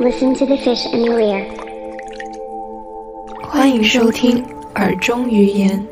[0.00, 1.44] Listen to the fish in your ear.
[3.42, 4.42] 欢迎收听
[4.74, 5.86] 《耳中语言》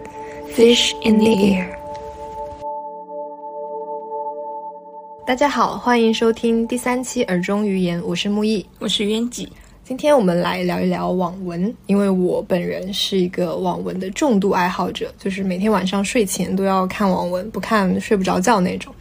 [0.53, 1.67] ，Fish in the Ear。
[5.25, 9.49] 大家好，欢迎收听第三期《耳中语言》，我是木易，我是渊纪。
[9.85, 18.93] 今天我们来聊一聊网文，因为我本人是一个网文的重度爱好者，就是每天晚上睡前都要看网文，不看睡不着觉那种。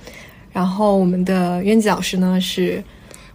[0.52, 2.84] 然后我们的渊纪老师呢是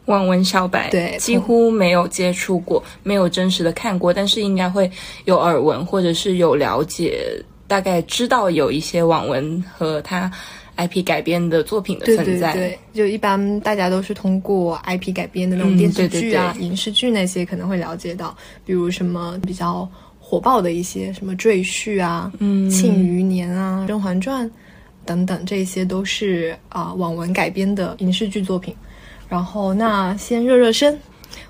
[0.06, 4.90] 网文小白，对几乎没有接触过，没有真实的看过，但是应该会
[5.24, 7.18] 有耳闻，或者是有了解，
[7.66, 10.30] 大概知道有一些网文和它
[10.76, 12.52] IP 改编的作品的存在。
[12.52, 19.88] 对对，就一般大家都是通过 IP 改编的那种嗯电视剧啊、对对对影视剧那些可能会了解到，比如什么比较
[20.20, 24.46] 火爆的一些什么《赘婿》啊、嗯庆余年》啊、《甄嬛传》
[25.04, 28.74] 等等，这些都是啊、网文改编的影视剧作品。
[29.28, 30.98] 然后那先热热身，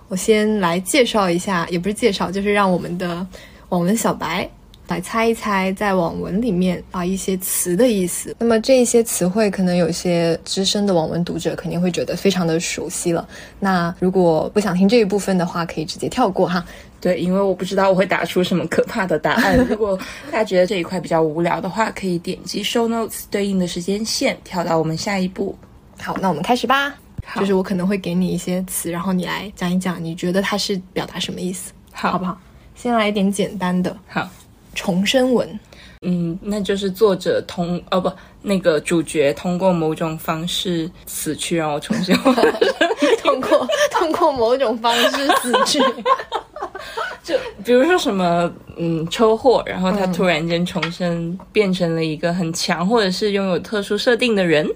[0.08, 3.26] 我先来介绍一下，也不是介绍，就是让我们的
[3.68, 4.48] 网文小白
[4.88, 8.34] 来猜一猜在网文里面啊一些词的意思。
[8.38, 13.26] 那么这一些词汇，可能有些资深的网文读者肯定会觉得非常的熟悉了。
[13.58, 16.64] 那如果不想听这一部分的话，可以直接跳过哈。
[17.00, 19.56] 对，因为我不知道我会打出什么可怕的答案。
[19.68, 19.98] 如果
[20.30, 25.56] 大家觉得这一块比较无聊的话，可以点击 show notes 对应的时间线，跳到我们下一步。
[25.98, 26.94] 好，那我们开始吧。
[27.28, 32.38] 好就是我可能会给你一些词，然后你来讲一讲，你觉得它是表达什么意思，好好不好？
[32.76, 34.28] 先来一点简单的好，
[34.74, 35.58] 重生文。
[36.02, 42.14] 嗯，那就是作者通哦不，那个主角通过某种方式死去，然后重生。
[43.24, 45.80] 通过通过某种方式死去。
[47.24, 54.68] 就比如说什么，嗯，车祸，然后他突然间重生，变成了一个很强，或者是拥有特殊设定的人。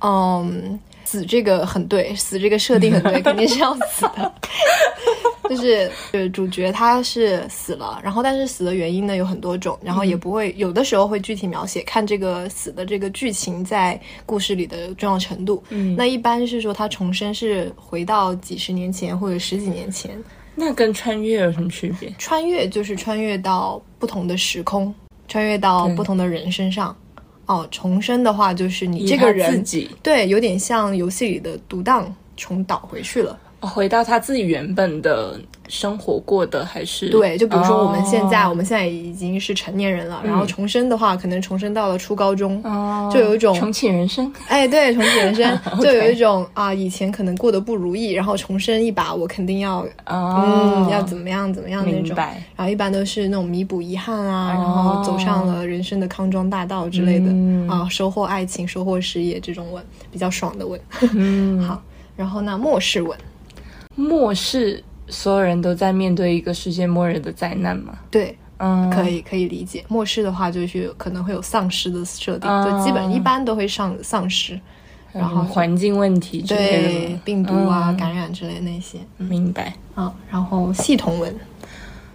[0.00, 4.30] 嗯，死这个很对，死这个设定很对， 肯定是要死的。
[5.48, 15.64] 就是呃，主角他是死了，然后但是死的原因呢有很多种，然后也不会、有的时候会具体描写，看这个死的这个剧情在故事里的重要程度。
[15.70, 20.22] 嗯那一般是说他重生是回到几十年前或者十几年前，
[20.54, 22.12] 那跟穿越有什么区别？
[22.18, 24.94] 穿越就是穿越到不同的时空，
[25.28, 26.94] 穿越到不同的人身上。
[27.48, 33.38] 哦，重生的话就是你这个人自己对，有点像游戏里的独当重蹈回去了。
[33.60, 35.38] 哦回到他自己原本的
[35.68, 37.08] 生活过的，还是？
[37.10, 38.50] 对，就比如说我们现在，哦。
[38.50, 43.10] 我们现在已经是成年人了，然后重生的话，可能重生到了初高中，哦。
[43.12, 44.32] 就有一种重启人生。
[44.46, 50.84] 哎，对，重启人生 就有一种啊，以前可能过得不如意，然后重生一把，我肯定要哦。
[50.86, 52.16] 嗯，要怎么样怎么样那种。
[52.16, 54.62] 然后一般都是那种弥补遗憾啊，哦。
[54.62, 57.68] 然后走上了人生的康庄大道之类的、嗯。
[57.68, 60.80] 啊，收获爱情、收获事业这种吻，比较爽的吻。
[61.12, 61.82] 嗯， 好，
[62.16, 63.18] 然后那末世文，
[63.98, 67.98] 末世所有人都在面对一个世界末日的灾难嘛？
[68.08, 69.84] 对，嗯，可以可以理解。
[69.88, 74.58] 末世的话，就是可能会有丧尸的设定，哦就基本一般都会上丧尸，
[75.12, 78.98] 然后环境问题之类的对病毒啊、嗯感染之类那些。
[79.16, 79.74] 明白。
[79.96, 81.34] 啊，然后系统文，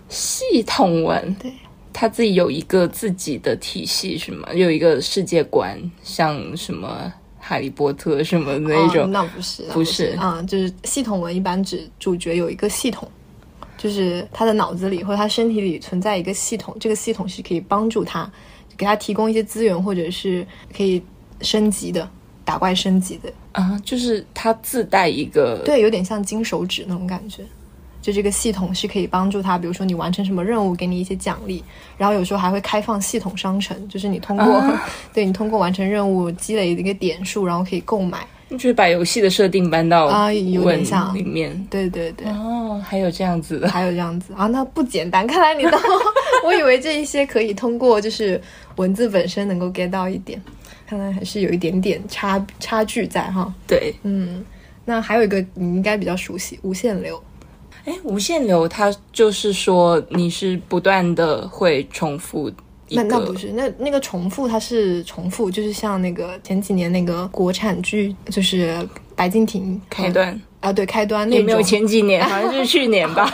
[0.07, 1.51] 系统文，对，
[1.91, 4.47] 他自己有一个自己的体系是吗？
[4.53, 7.11] 有一个世界观，像什么
[7.45, 9.11] 哈利波特什么的那哦种。
[9.11, 13.05] 那不是，那不是啊、就是系统文一般指主角有一个系统，
[13.77, 18.31] 就是他的脑子里或者他身体里存在一个系统，这个系统是可以帮助他，
[18.77, 21.03] 给他提供一些资源，或者是可以
[21.41, 22.09] 升级的，
[22.45, 23.31] 打怪升级的。
[23.51, 27.43] 啊，就是他自带一个，对，有点像金手指那种感觉。
[28.03, 31.63] 就这个系统是可以帮助他，比如说你完成什么任务，给你一些奖励，
[31.97, 34.83] 然后有时候还会开放系统商城，就是你通过、啊
[35.13, 38.19] 对你通过完成任务积累一个点数，然后可以购买。
[38.49, 41.67] 就是把游戏的设定搬到啊有点文像里面。
[41.71, 45.25] 对对对，哦，还有这样子的， 还有这样子啊，那不简单。
[45.25, 45.77] 看来你都，
[46.45, 48.39] 我以为这一些可以通过就是
[48.75, 50.39] 文字本身能够 get 到一点，
[50.85, 53.51] 看来还是有一点点差差距在哈。
[53.65, 54.45] 对，嗯，
[54.85, 57.19] 那还有一个你应该比较熟悉，无限流。
[57.85, 62.51] 哎，无限流它就是说你是不断的会重复
[62.89, 68.77] 那那不是，那那个重复它是重复，就是像那个前几年那个国产剧，就是
[69.15, 73.31] 白敬亭开端，啊，对开端那也没有，前几年，好像是去 年吧。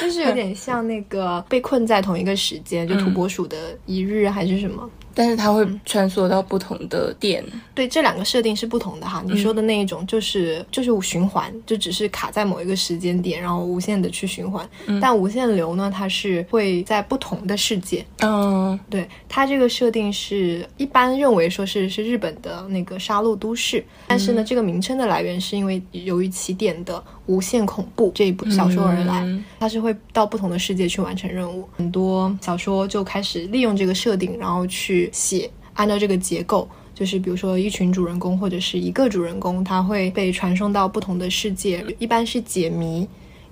[0.00, 3.56] 就是有点像那个被困在同一个时间，就土拨鼠的
[3.86, 7.44] 一日还是什么，但是它会穿梭到不同的店。
[7.74, 9.22] 对，这两个设定是不同的哈。
[9.26, 14.68] 你说的那一种就是、就是循环，就只是卡在某一个时间点，然后无限的去循环。
[15.00, 18.04] 但无限流呢，它是会在不同的世界。
[18.20, 26.96] 嗯对它这个设定是一般认为说是是日本的那个杀戮都市，但是呢，这个名称的来源是因为由于起点的
[27.26, 31.68] 《无限恐怖》这一部小说而来，嗯它是会到不同的世界去完成任务。
[31.76, 36.68] 很多小说就开始利用这个设定，然后去写，按照这个结构。
[36.94, 43.04] 就是比如说一群主人公或者是一个主人公，他会被传送到不同的世界，一般是解谜，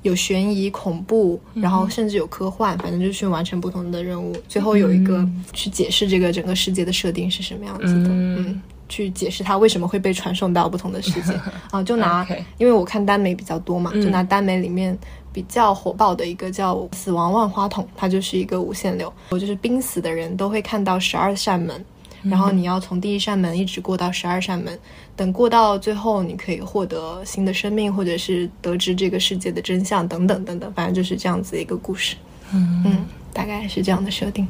[0.03, 4.33] 有悬疑、恐怖，然后甚至有科幻，反正就去完成不同的任务。
[4.49, 11.33] 最后有一个去解释这个整个世界的设定是什么样子的，嗯去解释它为什么会被传送到不同的世界
[11.73, 11.83] 啊。
[11.83, 12.27] 就拿
[12.59, 14.97] 因为我看耽美比较多嘛，嗯就拿耽美里面
[15.33, 21.83] 比较火爆的一个叫《死亡万花筒》，它就是一个无限流，我就是濒死的人都会看到十二扇门。
[22.23, 24.79] 然后你要从第一扇门一直过到十二扇门，
[25.17, 32.15] 等过到最后，你可以获得新的生命，或者是得知这个世界的真相，等等等等，反正就是这样子一个故事。
[32.53, 34.47] 嗯大概是这样的设定。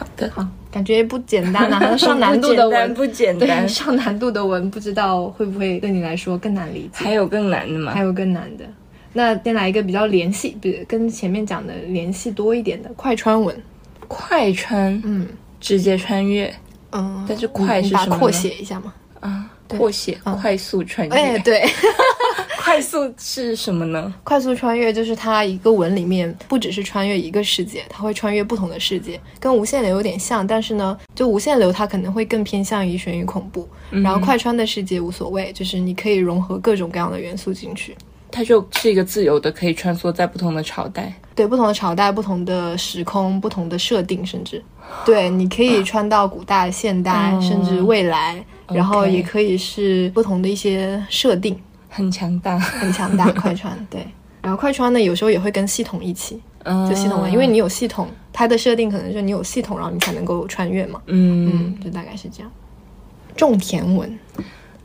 [0.00, 7.04] 好的，好，感觉不简单啊，上难度的文不简对单，上难度的文，不知道会不会对你来说更难理解？
[7.04, 8.00] 还有更难的吗还？
[8.00, 8.64] 有更难的。
[9.12, 13.54] 那先来一个比较联系，比跟前面讲的联系多一点的快穿文。
[14.08, 15.28] 快穿，嗯
[15.60, 16.50] 直接穿越
[16.92, 18.94] 嗯，但是快你是什么呢把扩写一下嘛？
[19.20, 21.14] 啊，扩写，快速穿越。
[21.14, 21.60] 哎，对，
[22.70, 24.14] 快速是什么呢？
[24.22, 37.96] 快速穿越就是它一个文里面不只是穿越一个世界，它会穿越不同的世界，跟无限流有点像，但是呢，就无限流它可能会更偏向于悬疑恐怖，然后快穿的世界无所谓，就是你可以融合各种各样的元素进去。
[38.30, 41.12] 它就是一个自由的，可以穿梭在不同的朝代。
[41.34, 44.62] 对不同的朝代、不同的时空、不同的设定，甚至
[45.04, 53.30] 对你可以穿到古代、现代，哦甚至未来，然后也可以是不同的一些设定，很强大，很强大。
[53.32, 54.06] 快穿对，
[54.40, 61.02] 然后快穿呢，有时候也会跟系统一起，嗯，就系统文，因为你有系统，它的设定可能是你有系统，然后你才能够穿越嘛。
[61.06, 62.50] 嗯，嗯，就大概是这样。
[63.36, 64.18] 种田文，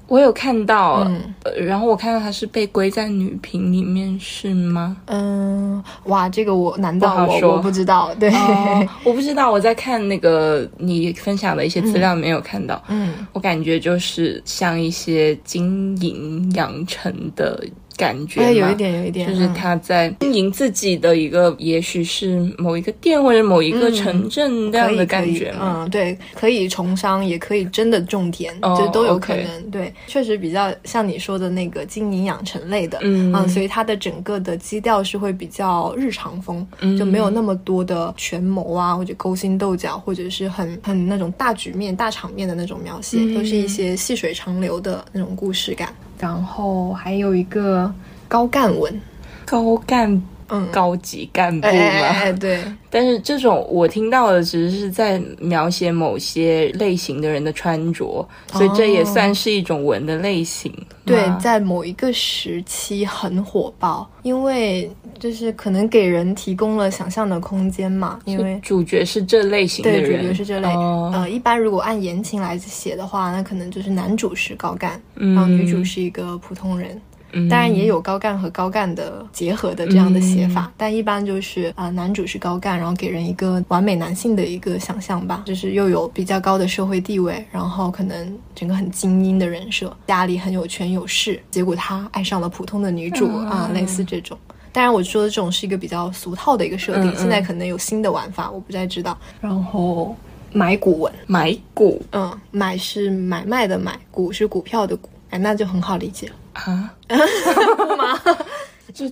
[0.07, 4.97] 我有看到，嗯呃然后我看到它是被归在女频里面，是吗？
[5.05, 8.13] 嗯，哇，这个我难道我不好说我不知道？
[8.19, 12.81] 对，哦，我不知道，我在看那个你分享的一些资料，没有看到。
[12.87, 17.63] 嗯，我感觉就是像一些经营养成的
[17.97, 25.83] 感觉有一点，有一点，就是嗯他在经营自己的一个，也许是某一个店或者某一个城镇这样的感觉嘛。
[25.83, 29.71] 嗯，对，可以从商，也可以真的种田，哦这都有可能。
[29.71, 45.93] 对，确实比较像你说的那个经营养成类的，嗯所以它的整个的基调是会比较日常风，嗯就没有那么多的权谋啊，或者勾心斗角，或者是很很那种大局面、大场面的那种描写，嗯都是一些细水长流的那种故事感。
[46.19, 47.93] 然后还有一个
[48.27, 49.01] 高干文，
[49.45, 60.85] 高干嗯，高级干部哎嘛，哎哎哎，对， 但是这种我听到的只是在描写某些类型的人的穿着，所以这也算是一种文的类型吗。
[61.05, 68.19] 对，在某一个时期很火爆，因为就是可能给人提供了想象的空间嘛。
[68.25, 70.67] 因为主角是这类型的对，人，主角是这类。
[70.69, 76.99] 哦呃，一般如果按言情来写的话，那可能就是男主是高干，嗯然后女主是一个普通人。
[77.35, 94.37] 嗯当然也有高干和高干的结合的这样的写法，但一般就是啊、呃男主是高干，然后给人一个完美男性的一个想象吧，就是又有比较高的社会地位，然后可能整个很精英的人设，家里很有权有势，结果他爱上了普通的女主啊、类似这种。
[94.71, 99.17] 当然，我说的这种是一个比较俗套的一个设定，现在可能有新的玩法，我不太知道。
[99.39, 100.13] 然后
[100.51, 106.33] 买股文，买股嗯，买是买卖的买，股是股票的股，哎，那就很好理解了。
[106.55, 106.93] 啊？
[107.97, 108.19] 吗
[108.93, 109.05] 就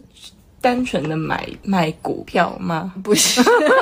[0.61, 2.93] 单纯的买买股票吗？
[3.03, 3.41] 不是，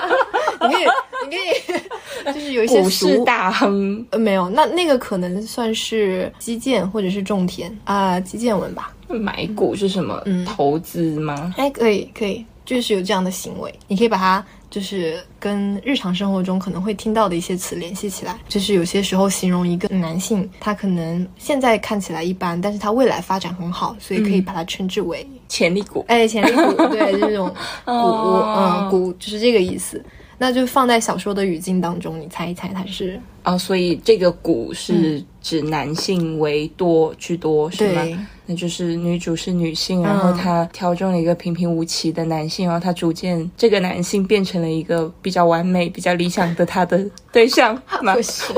[0.61, 0.85] 你可以，
[1.29, 8.91] 你可以，就是有一些股市大亨呃没有，那那个可能算是基建或者是种田啊、基建文吧。
[9.07, 10.21] 买股是什么？
[10.25, 11.53] 嗯投资吗？
[11.57, 18.39] 哎，可以可以，就是有这样的行为，你可以把它就是跟日常生活中可能会听到的一些词联系起来。
[18.47, 26.03] 就是有些时候形容一个男性，他可能现在看起来一般，但是他未来发展很好，所以可以把它称之为、潜力股。
[26.07, 27.47] 哎潜力股，对，就这种
[27.85, 30.03] 股，哦嗯，股就是这个意思。
[30.41, 38.01] 那就放在小说的语境当中，你猜一猜它是哦，所以这个古是指男性为多居多，是吗？
[38.48, 48.15] 那就是女主是女性，然后她挑中了一个平平无奇的男性，然后她逐渐这个男性变成了一个比较完美、比较理想的她的对象 吗？
[48.15, 48.51] 不是？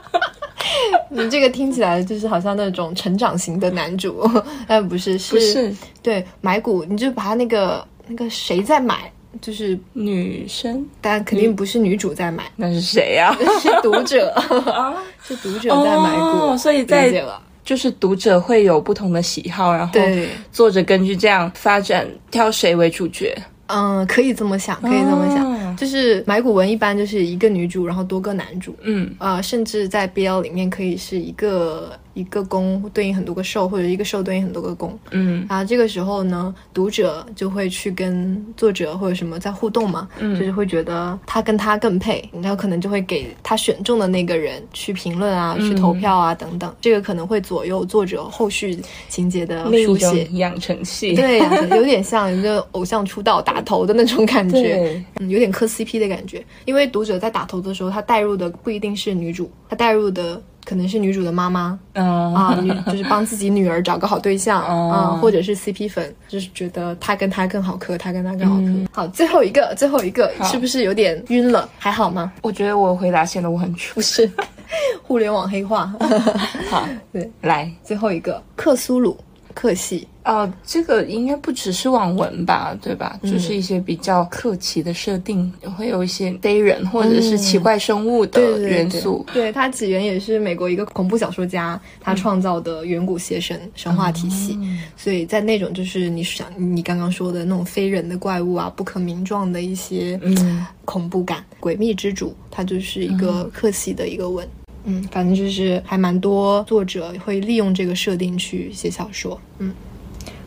[1.08, 4.30] 你这个听起来就是好像那种成长型的男主，
[4.68, 14.34] 但 不是，是不是对买股，你就把他那个那个谁在买，就是女生，但肯定不是女主在买，那是谁呀、 是读者
[15.22, 23.36] 是读者在买过，哦所以在理解了，就是读者会有不同的喜好，然后对，作者根据这样发展，挑谁为主角。
[23.68, 34.98] 嗯，可以这么想，可以这么想，哦就是买古文一般就是一个女主，然后多个男主，嗯呃，甚至在 BL 里面可以是一个一个攻对应很多个受，或者一个受对应很多个攻。
[35.10, 48.78] 嗯然后，这个时候呢，读者就会去跟作者或者什么在互动嘛，嗯就是会觉得他跟他更配，然后可能就会给他选中的那个人去评论啊、去投票啊等等，这个可能会左右作者后续
[49.08, 50.24] 情节的书写。
[50.32, 51.14] 养成系。
[51.14, 51.38] 对，
[51.76, 56.44] 有点像一个偶像出道打头的那种感觉， 嗯，有点磕 CP 的感觉。
[56.64, 68.62] 因为读者在打头的时候，他带入的不一定是女主，他带入的可能是女主的妈妈嗯啊，女就是帮自己女儿找个好对象哦啊，或者是 CP 粉，就是觉得他跟他更好磕，他跟他更好磕。
[68.62, 71.68] 嗯好，最后一个，最后一个是不是有点晕了？
[71.78, 72.32] 还好吗？
[72.42, 73.94] 我觉得我回答显得我很蠢。
[73.94, 74.28] 不是，
[75.02, 75.92] 互联网黑化。
[76.68, 79.16] 好， 对，来最后一个克苏鲁
[79.56, 80.06] 克系。
[80.24, 83.16] 哦，这个应该不只是网文吧，对吧？
[83.22, 89.24] 就是一些比较客气的设定，会有一些非人或者是奇怪生物的对对对元素。
[89.32, 94.58] 对，它起源也是美国一个恐怖小说家他创造的远古邪神神话体系，
[94.96, 104.44] 所以在那种就是你想你刚刚说的那种非人的怪物啊，不可名状的一些嗯恐怖感，诡秘之主，它就是一个克系的一个文。
[104.86, 109.38] 嗯，反正就是还蛮多作者会利用这个设定去写小说。
[109.58, 109.74] 嗯，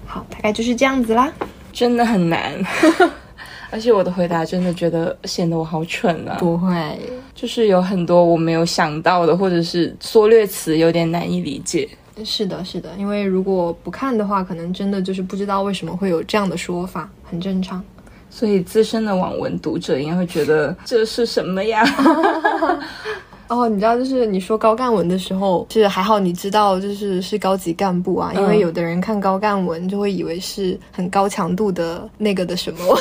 [0.05, 1.31] 好，大概就是这样子啦。
[1.72, 2.53] 真的很难。
[3.72, 6.36] 而且我的回答真的觉得显得我好蠢啊！
[6.39, 7.00] 不会，
[7.36, 11.88] 就是有很多我没有想到的，或者是缩略词有点难以理解。
[12.25, 17.84] 是的，是的，因为如果不看的话，可能真的就是不知道为什么会有这样的说法，很正常。
[18.31, 21.84] 所以资深的网文读者应该会觉得这是什么呀？
[23.49, 32.79] 哦，你知道，就是你说高干文的时候，是还好你知道，就是是高级干部啊，因为嗯有的人看高干文就会以为是很高强度的那个的什么，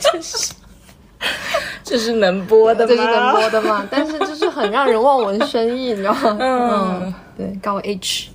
[1.84, 2.94] 这是能播的吗？
[2.96, 3.86] 这是能播的吗？
[3.90, 6.36] 但是就是很让人望文生义，你知道吗？
[6.40, 8.28] 嗯，对，高 H，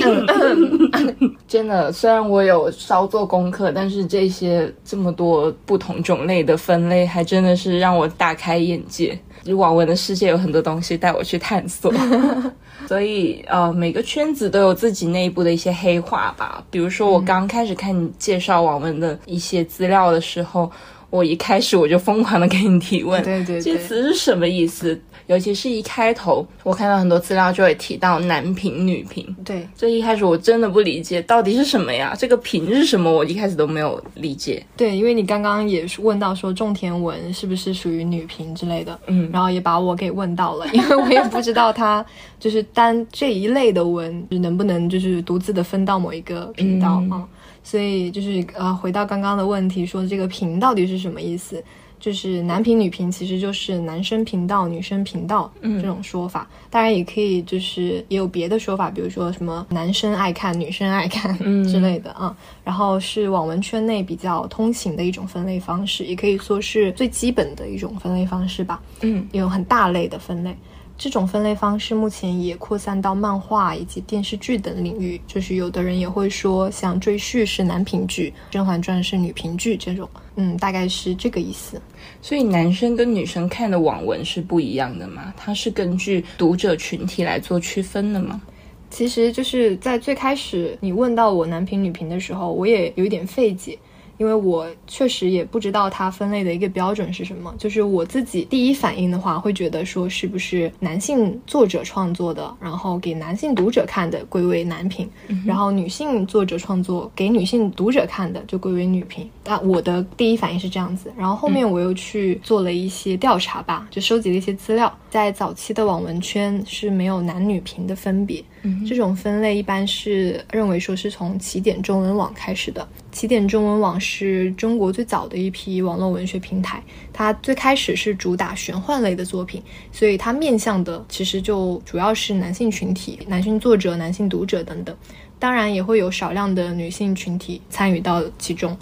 [1.48, 9.18] 真的，虽然我有稍做功课，但是这些这么多不同种类的分类，还真的是让我大开眼界。
[9.56, 11.90] 网文的世界有很多东西带我去探索，
[12.86, 16.62] 所以呃，每个圈子都有自己内部的一些黑话吧。
[16.70, 20.70] 比如说，我刚开始看你介绍网文的一些资料的时候，
[21.08, 25.00] 我一开始我就疯狂的给你提问，对对对这词是什么意思？
[25.28, 32.14] 尤其是一开头，我看到很多资料就会提到男频、女频，对这一开始我真的不理解到底是什么呀？
[32.18, 33.12] 这个频是什么？
[33.12, 34.64] 我一开始都没有理解。
[34.74, 42.04] 对，因为你刚刚也是问到说种田文是不是属于女频之类的，嗯然后也把我给问到了，因为我也不知道它
[42.40, 47.28] 就是单这一类的文能不能就是独自的分到某一个频道啊、嗯
[47.60, 51.62] 所以就是呃，回到刚刚的问题，说这个频到底是什么意思？
[52.00, 62.36] 就是男频女频其实就是男生频道、女生频道这种说法，当然也可以就是也有别的说法，比如说什么男生爱看、女生爱看之类的啊。
[62.64, 68.80] 然后是网文圈内比较通行的一种分类方式，也可以说是最基本的一种分类方式吧。
[69.00, 70.54] 嗯，有很大类的分类。
[70.98, 81.80] 这种分类方式目前也扩散到漫画以及电视剧等领域，就是有的人也会说，像《赘婿》是男频剧，《甄嬛传》是女频剧这种，嗯，大概是这个意思。
[82.20, 85.32] 所以男生跟女生看的网文是不一样的吗？
[85.36, 88.42] 它是根据读者群体来做区分的吗？
[88.90, 93.78] 其实就是在最开始你问到我男频女频的时候，我也有一点费解。
[94.18, 105.08] 因为我确实也不知道它分类的一个标准是什么，就是我自己第一反应的话，会觉得说是不是男性作者创作的，然后给男性读者看的归为男频，
[105.46, 109.28] 然后女性作者创作给女性读者看的就归为女频。
[109.44, 118.42] 那我的第一反应是这样子，然后后面我又去做了一些调查吧，就收集了一些资料，在早期的网文圈是没有男女频的分别。
[118.86, 122.86] 这种分类一般是认为说是从起点中文网开始的。
[123.10, 134.94] 起点中文网是中国最早的一批网络文学平台，它最开始是主打玄幻类的作品，所以它面向的其实就主要是男性群体、男性作者、男性读者等等。
[135.38, 138.76] 当然也会有少量的女性群体参与到其中。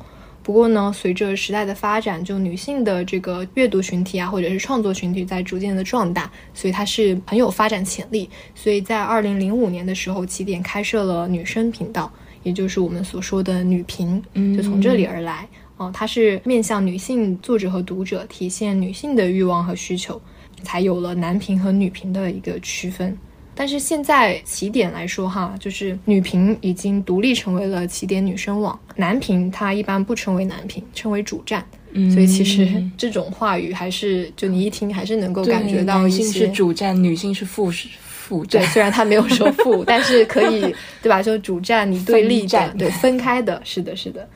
[0.47, 8.31] 不过呢，随着时代的发展，就女性的这个阅读群体啊，或者是创作群体在逐渐的壮大，所以它是很有发展潜力。
[8.55, 12.09] 所以在二零零五年的时候，起点开设了女生频道，
[12.45, 14.23] 也就是我们所说的女频，
[14.57, 15.49] 就从这里而来。
[15.79, 20.23] 哦，它是面向女性作者和读者，体现女性的欲望和需求，
[20.63, 23.19] 才有了男频和女频的一个区分。
[23.59, 31.65] 但是现在起点来说哈，就是女频已经独立成为了起点女生网，男频它一般不称为男频，称为主站。
[31.93, 36.23] 嗯，所以其实这种话语还是就你一听还是能够感觉到一些。
[36.23, 38.61] 男性是主站，女性是副副站。
[38.61, 40.61] 对，虽然他没有说副， 但是可以
[41.01, 41.23] 对吧？
[41.23, 44.29] 就主站你对立的，对分开的，是的，是的，嗯。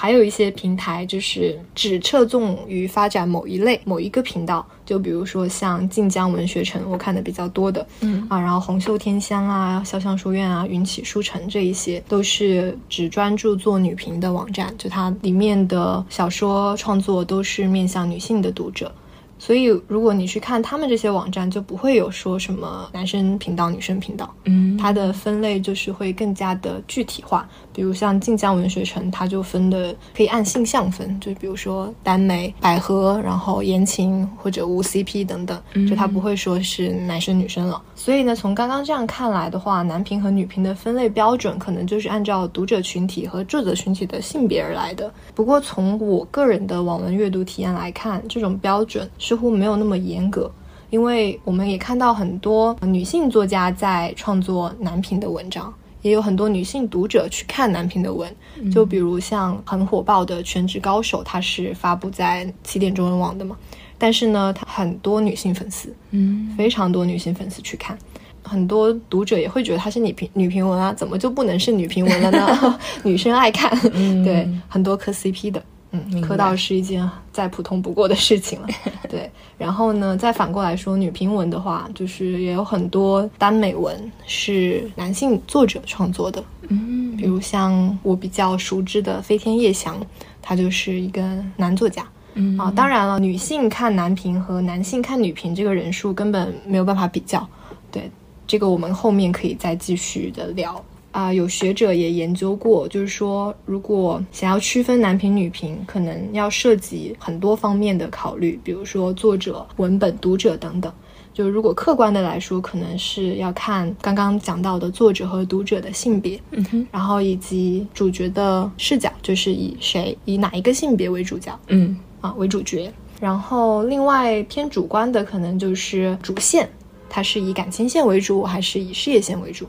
[0.00, 18.92] 还有一些平台就是只侧重于发展某一类、某一个频道，就比如说像晋江文学城，我看的比较多的，嗯啊，然后红袖添香啊、潇湘书院啊、云起书城这一些，都是只专注做女频的网站，就它里面的小说创作都是面向女性的读者。
[19.38, 27.48] 所以，如果你去看他们这些网站，就不会有说什么男生频道、女生频道，嗯，它的分类就是会更加的具体化。
[27.72, 37.80] 比如像晋江文学城，它就分的可以按性向分，就比如说耽美、百合，然后言情或者无 CP 等等，就它不会说是男生女生了。
[37.94, 45.12] 所以呢，从刚刚这样看来的话，男频和女频的分类标准可能就是按照读者群体和作者群体的性别而来的。
[45.34, 49.08] 不过从我个人的网文阅读体验来看，这种标准。
[49.28, 50.50] 似乎没有那么严格，
[50.88, 55.70] 因为我们也看到很多女性作家在创作男频的文章，
[56.00, 58.34] 也有很多女性读者去看男频的文。
[58.72, 63.54] 就比如像很火爆的《全职高手》，它是发布在起点中文网的嘛，
[63.98, 67.98] 但是呢，它很多女性粉丝，嗯，非常多女性粉丝去看，
[68.42, 72.78] 很多读者也会觉得它是女频女频文啊，怎么就不能是女频文了呢？
[73.04, 73.78] 女生爱看，
[74.24, 75.62] 对，很多磕 CP 的。
[75.90, 78.68] 嗯，磕到是一件再普通不过的事情了。
[79.08, 86.44] 对，然后呢，再反过来说，女频文的话，就是也有很多耽美文是男性作者创作的。
[86.68, 89.98] 嗯，比如像我比较熟知的飞天夜翔，
[90.42, 91.22] 他就是一个
[91.56, 92.06] 男作家。
[92.34, 97.48] 嗯啊，当然了，女性看男频和男性看女频这个人数根本没有办法比较。
[97.90, 98.10] 对，
[98.46, 100.84] 这个我们后面可以再继续的聊。
[101.10, 110.92] 啊，有学者也研究过，就是说，如果想要区分男频女频，可能要涉及很多方面的考虑，比如说作者、文本、读者等等。
[111.32, 122.92] 就如果客观的来说，可能是要看刚刚讲到的作者和读者的性别，嗯哼，然后以及主角的视角，就是以谁以哪一个性别为主角，嗯啊为主角。
[123.20, 126.68] 然后另外偏主观的，可能就是主线，
[127.08, 129.66] 它是以感情线为主，还是以事业线为主。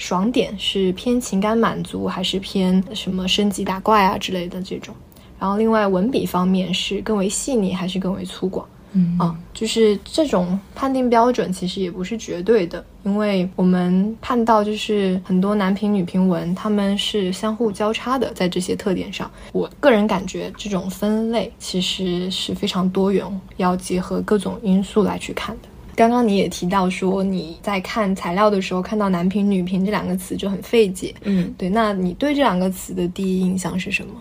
[0.00, 4.94] 爽点是偏情感满足还是偏什么升级打怪啊之类的这种，
[5.38, 9.18] 然后另外文笔方面是更为细腻还是更为粗犷，嗯。
[9.18, 25.68] 啊，就是这种判定标准其实也不是绝对的，因为我们看到就是很多男频女频文他们是相互交叉的，在这些特点上，我个人感觉这种分类其实是非常多元，要结合各种因素来去看的。
[26.00, 34.14] 刚刚你也提到说你在看材料的时候看到男频女频这两个词就很费解，嗯，对，那你对这两个词的第一印象是什么？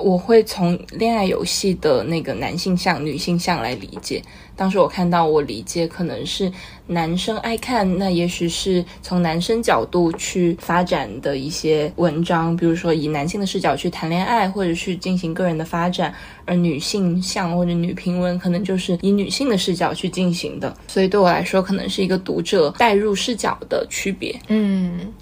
[0.00, 4.22] 我会从恋爱游戏的那个男性向、女性向来理解。
[4.54, 6.52] 当时我看到，我理解可能是
[6.86, 16.12] 男生爱看，那也许是从男生角度去发展的一些文章，比如说以男性的视角去谈恋爱，或者去进行个人的发展；
[16.44, 20.72] 而女性向或者女评文可能就是以女性的视角去进行的。
[20.86, 24.38] 所以对我来说，可能是一个读者代入视角的区别。
[24.48, 25.12] 嗯，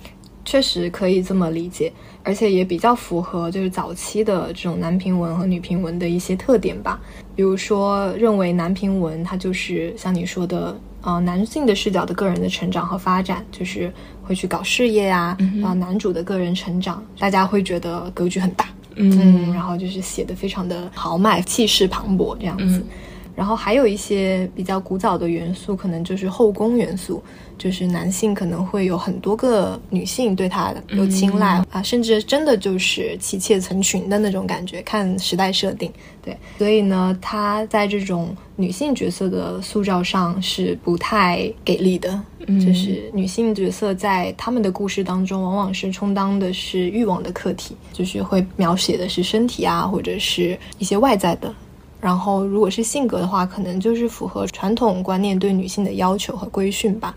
[0.45, 1.93] 确实可以这么理解。
[2.23, 7.01] 而且也比较符合就是早期的这种男频文和女频文的一些特点吧，
[7.35, 22.85] 比如说认为男频文它就是像你说的，呃，男性的视角的个人的成长和发展，就是会去搞事业啊，然后男主的个人成长，大家会觉得格局很大，嗯，然后就是写的非常的豪迈、气势磅礴这样子。
[23.37, 27.23] 然后还有一些比较古早的元素，可能就是后宫元素，
[27.61, 35.93] 就是男性可能会有很多个女性对他有青睐、啊，甚至真的就是妻妾成群的那种感觉，看时代设定。
[36.23, 51.55] 对，所以呢，他在这种女性角色的塑造上是不太给力的，就是女性角色在他们的故事当中，往往是充当的是欲望的客体，就是会描写的是身体啊，或者是一些外在的。
[52.01, 57.15] 然后，如果是性格的话，可能就是符合传统观念对女性的要求和规训吧。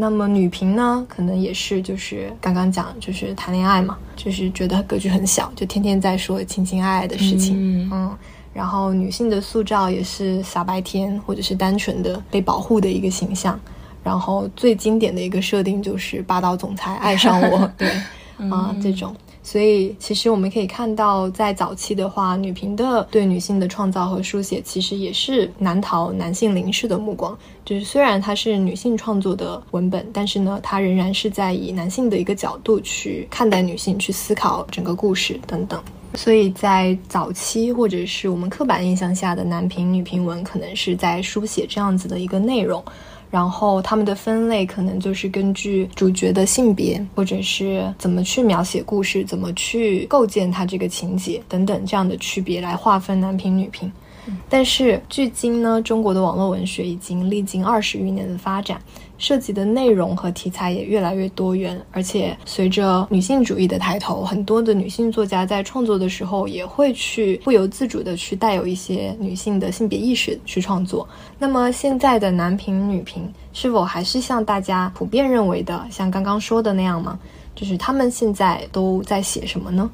[0.00, 8.16] 那么女频呢，可能也是就是刚刚讲，就是谈恋爱嘛，就是觉得格局很小，就天天在说情情爱爱的事情，嗯。
[8.54, 13.58] 然后女性的塑造也是傻白甜，或者是单纯的被保护的一个形象。
[14.04, 17.90] 然后最经典的一个设定就是霸道总裁爱上我， 对
[18.48, 19.12] 啊这种。
[19.50, 27.34] 所以其实我们可以看到，在早期的话，女频的对女性的创造和书写，其实也是难逃男性凝视的目光。
[27.64, 35.82] 就是虽然它是女性创作的文本，但是呢，它仍然是在以男性的一个角度去看待女性，去思考整个故事等等。
[36.12, 42.84] 所以在早期或者是我们刻板印象下的男频、女频文，可能是在书写这样子的一个内容。
[43.30, 53.90] 然后他们的分类可能就是根据主角的性别，或者是怎么去描写故事，怎么去构建它这个情节等等这样的区别来划分男频女频。
[54.48, 58.78] 但是距今呢，中国的网络文学已经历经二十余年的发展。
[59.18, 71.06] 涉及的内容和题材也越来越多元，而且随着女性主义的抬头，很多的女性作家在创作的时候也会去不由自主的去带有一些女性的性别意识去创作。
[71.38, 77.18] 那么现在的男频女频是否还是像大家普遍认为的，像刚刚说的那样吗？
[77.54, 79.90] 就是他们现在都在写什么呢？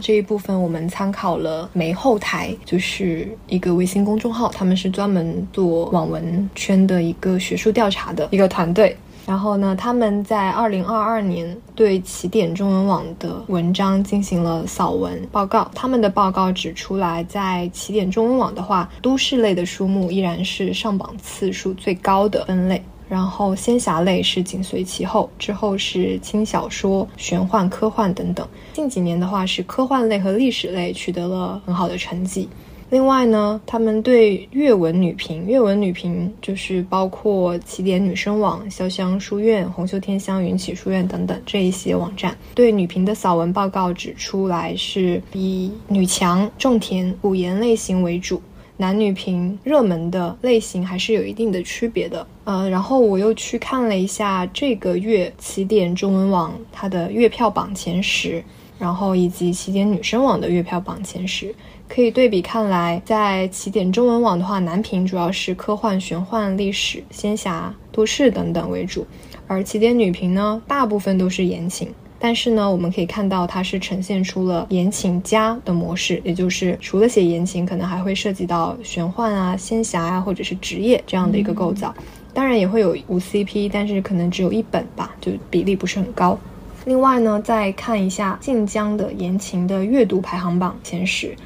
[0.00, 8.96] 这一部分我们参考了梅后台，就是一个微信公众号，他们是专门做网文圈的一个学术调查的一个团队。
[9.26, 15.70] 然后呢，他们在二零二二年对起点中文网的文章进行了扫文报告。
[15.74, 22.82] 他们的报告指出来，在起点中文网的话，都市类的书目依然是上榜次数最高的分类。
[23.08, 28.46] 然后仙侠类是紧随其后，之后是轻小说、玄幻、科幻等等。
[28.72, 32.48] 近几年的话，是科幻类和历史类取得了很好的成绩。
[32.90, 48.40] 另外呢，他们对阅文女频，阅文女频就是包括起点女生网、潇湘书院、红袖添香、云起书院等等这一些网站，对女频的扫文报告指出来是以女强、种田、古言类型为主。
[48.80, 58.40] 男女频热门的类型还是有一定的区别的，呃，然后我又去看了一下这个月起点中文网它的月票榜前十，
[58.78, 61.52] 然后以及起点女生网的月票榜前十，
[61.88, 69.04] 可以对比看来，在起点中文网的话，男频主要是科幻、玄幻、历史、仙侠、都市等等为主，
[69.48, 71.92] 而起点女频呢，大部分都是言情。
[72.20, 81.94] 但是呢，我们可以看到它是呈现出了言情家的模式，也就是除了写言情，可能还会涉及到玄幻啊、仙侠啊，或者是职业这样的一个构造。
[82.34, 86.38] 当然也会有无 CP，但是可能只有一本吧，就比例不是很高。
[86.84, 91.36] 另外呢，再看一下晋江的言情的阅读排行榜前十，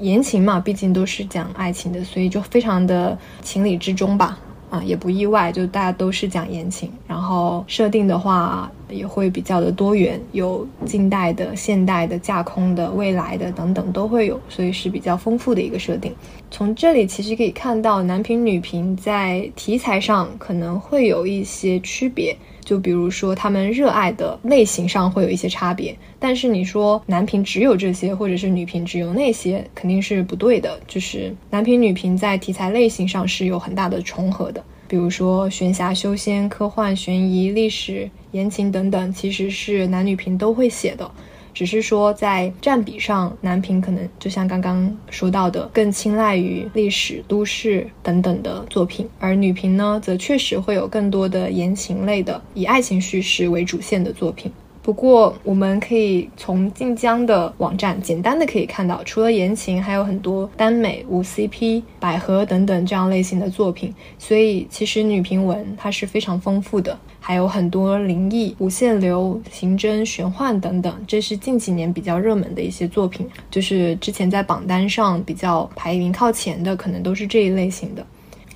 [0.00, 4.38] 言情嘛，毕竟都是讲爱情的，所以就非常的情理之中吧。
[4.72, 16.10] 啊，也不意外，就大家都是讲言情，然后设定的话也会比较的多元，有近代的、现代的、架空的、未来的等等都会有，所以是比较丰富的一个设定。
[16.50, 22.34] 从这里其实可以看到，男频、女频在题材上可能会有一些区别。
[22.64, 30.78] 就比如说，他们热爱的类型上会有一些差别，但是你说男频只有这些，或者是女频只有那些，肯定是不对的。
[30.86, 34.62] 就是男频、女频在题材类型上是有很大的重合的。
[34.88, 41.10] 比如说玄侠、修仙、科幻、悬疑、历史、言情等等，其实是男女频都会写的。
[41.54, 54.50] 只是说，在占比上，男频可能就像刚刚说到的，更青睐于历史、都市等等的作品，而女频呢，则确实会有更多的言情类的，以爱情叙事为主线的作品。
[54.82, 63.94] 不过，我们可以从晋江的网站简单的可以看到，除了言情，还有很多耽美、无 CP、百合等等这样类型的作品。
[64.18, 73.24] 所以，其实女频文它是非常丰富的，还有很多灵异、无限流、刑侦、玄幻等等，这是近几年比较热门的一些作品。
[73.48, 78.04] 就是之前在榜单上比较排名靠前的，可能都是这一类型的。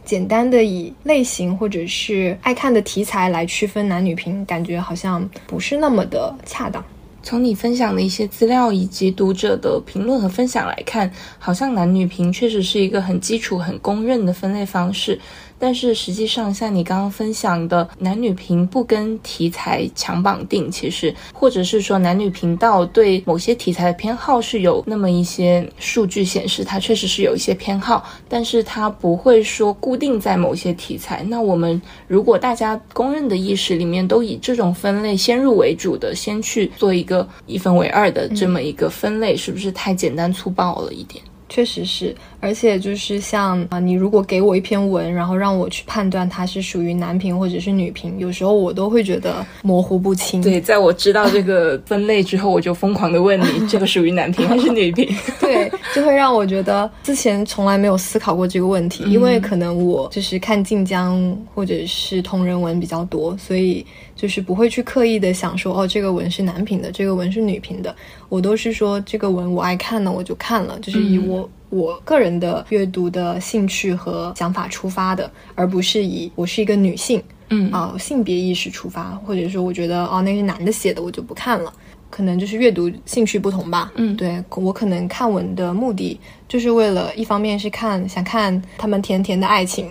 [0.05, 6.85] 简单的以类型或者是爱看的题材来区分男女频，感觉好像不是那么的恰当。
[7.22, 15.18] 从你分享的一些资料以及读者的评论和分享来看，好像男女评确实是一个很基础、很公认的分类方式。
[15.59, 31.25] 但是实际上，像你刚刚分享的，男女频不跟题材强绑定，其实或者是说男女频道对某些题材的偏好是有那么一些数据显示，它确实是有一些偏好，但是它不会说固定在某些题材。
[31.29, 41.23] 那我们如果大家公认的意识里面都以这种分类先入为主的，先去做一个一分为二的这么一个分类，是不是太简单粗暴了一点？
[41.49, 50.43] 确实是，而且就是像啊，你如果给我一篇文，然后让我去判断它是属于男频或者是女频，有时候我都会觉得模糊不清。
[50.43, 55.09] 对，在我知道这个分类之后，我就疯狂的问你，这个属于男频还是女频？
[55.41, 67.95] 对，就会让我觉得之前从来没有思考过这个问题，因为可能我就是看晋江或者是同人文比较多，所以就是不会去刻意的想说，哦，这个文是男频的，这个文是女频的。
[68.29, 81.72] 我都是说这个文我爱看呢，我就看了，就是以我我个人的阅读的兴趣和想法出发的，而不是以我是一个女性，嗯啊性别意识出发，或者说我觉得哦那是男的写的，我就不看了。
[82.11, 89.90] 可能就是阅读兴趣不同吧，嗯，对我可能看文的目的就是为了一方面是看想看他们甜甜的爱情，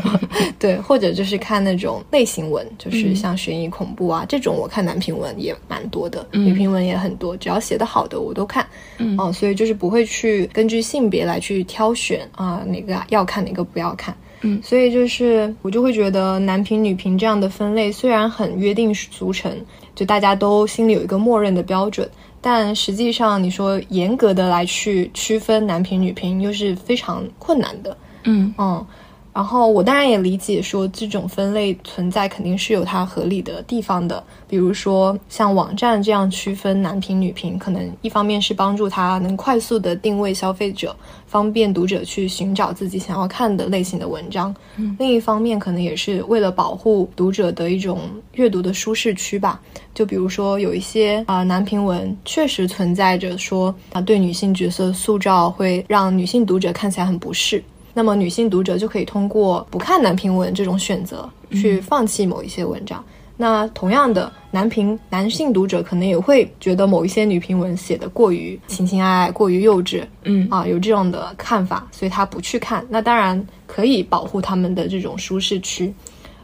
[0.58, 8.66] 对，或者就是看那种类型文，就是像悬疑恐怖啊这种，我看男频文也蛮多的，女频文也很多，只要写的好的我都看，
[8.98, 19.52] 嗯，哦，所以就是不会去根据性别来去挑选啊哪个要看哪个不要看，嗯，所以就是我就会觉得男频女频这样的分类虽然很约定俗成。
[19.92, 22.08] 就大家都心里有一个默认的标准，
[22.40, 27.94] 但实际上你说严格的来去区分男频女频，又是非常困难的。
[28.24, 28.86] 嗯嗯，
[29.32, 40.94] 然后我当然也理解说这种分类存在肯定是有它合理的地方的，比如说像网站这样区分男频女频，可能一方面是帮助他能快速的定位消费者。
[41.26, 44.52] 方便读者去寻找自己想要看的类型的文章，
[44.98, 48.00] 另一方面可能也是为了保护读者的一种
[48.34, 49.60] 阅读的舒适区吧。
[49.94, 63.04] 就比如说有一些啊男频文确实存在着说啊对女性角色塑造会让女性读者看起来很不适，那么女性读者就可以通过不看男频文这种选择去放弃某一些文章。
[63.36, 72.86] 那同样的，男频男性读者可能也会觉得某一些女频文写的过于情情爱爱，过于幼稚，嗯啊，有这样的看法，所以他不去看。
[72.90, 75.90] 那当然可以保护他们的这种舒适区，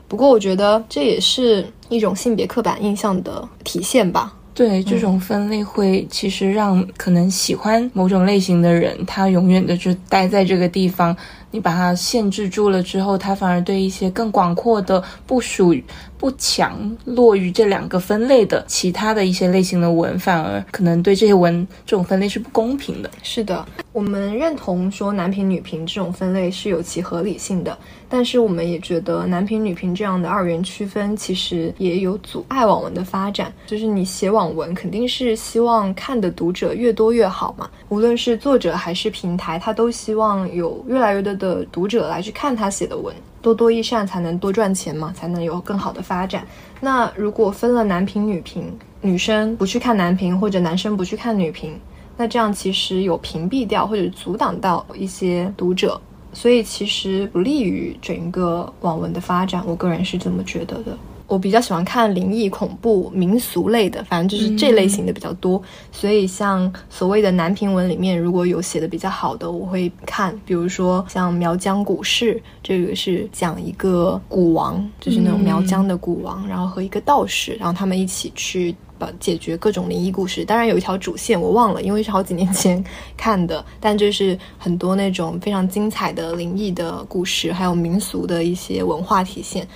[0.09, 4.35] 不过我觉得这也是一种性别刻板印象的体现吧。
[4.57, 11.15] 对，这种分类会其实让可能喜欢某种类型的人，他永远的就待在这个地方。
[11.53, 15.83] 你把它限制住了之后，他反而对一些更广阔的、不属于、
[16.19, 23.11] 不强落于这两个分类的其他的一些类型的文，反而可能对这些文这种分类是不公平的。
[23.23, 33.53] 是的，我们认同说男频女频这种分类是有其合理性的，但是我们也觉得男频女频这样的二元区分其实也有阻碍网文的发展。
[33.67, 41.67] 就是你写网文肯定是希望看的读者越多越好嘛，无论是作者还是平台，他都希望有越来越多的。
[41.73, 46.47] 读者来去看他写的文，多多益善才能多赚钱嘛，才能有更好的发展。
[46.81, 51.79] 那如果分了男频女频，女生不去看男频，或者男生不去看女频，
[52.17, 56.01] 那这样其实有屏蔽掉或者阻挡到一些读者，
[56.37, 59.65] 所以其实不利于整个网文的发展。
[59.67, 60.99] 我个人是这么觉得的。
[61.29, 65.61] 我比较喜欢看灵异、恐怖、民俗类的，反正就是这类型的比较多。
[65.91, 70.39] 所以像所谓的南平文里面，如果有写的比较好的，我会看。
[70.45, 80.45] 比如说像苗疆古事，这个是讲一个古王，就是那种苗疆的古王，然后和一个道士，然后他们一起去把解决各种灵异故事。
[80.45, 82.83] 当然有一条主线我忘了，因为是好几年前
[83.17, 89.67] 看的， 但就是很多那种非常精彩的灵异的故事，还有民俗的一些文化体现。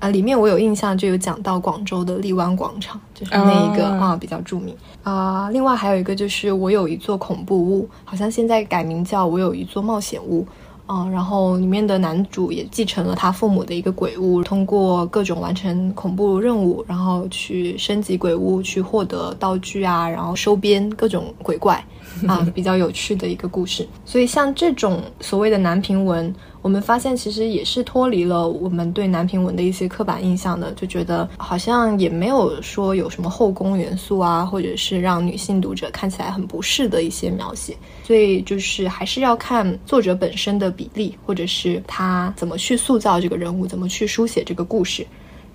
[0.00, 5.50] 啊，里面我有印象，就有讲到广州的荔湾广场，就是那一个啊比较著名啊。
[5.50, 10.46] 另外还有一个就是我有一座恐怖屋，好像现在改名叫我有一座冒险屋
[10.86, 11.08] 啊。
[11.08, 21.84] 然后里面的男主也继承了他父母的一个鬼屋，通过各种完成恐怖任务，然后去升级鬼屋，去获得道具啊，然后收编各种鬼怪
[22.24, 23.84] 啊， 比较有趣的一个故事。
[24.04, 26.32] 所以像这种所谓的男频文。
[26.60, 37.76] 我们发现，其实也是脱离了我们对男频文的一些刻板印象的，就觉得好像也没有说有什么后宫元素啊，或者是让女性读者看起来很不适的一些描写。
[38.04, 45.06] 所以就是还是要看作者本身的比例，或者是他怎么去塑造这个人物，怎么去书写这个故事。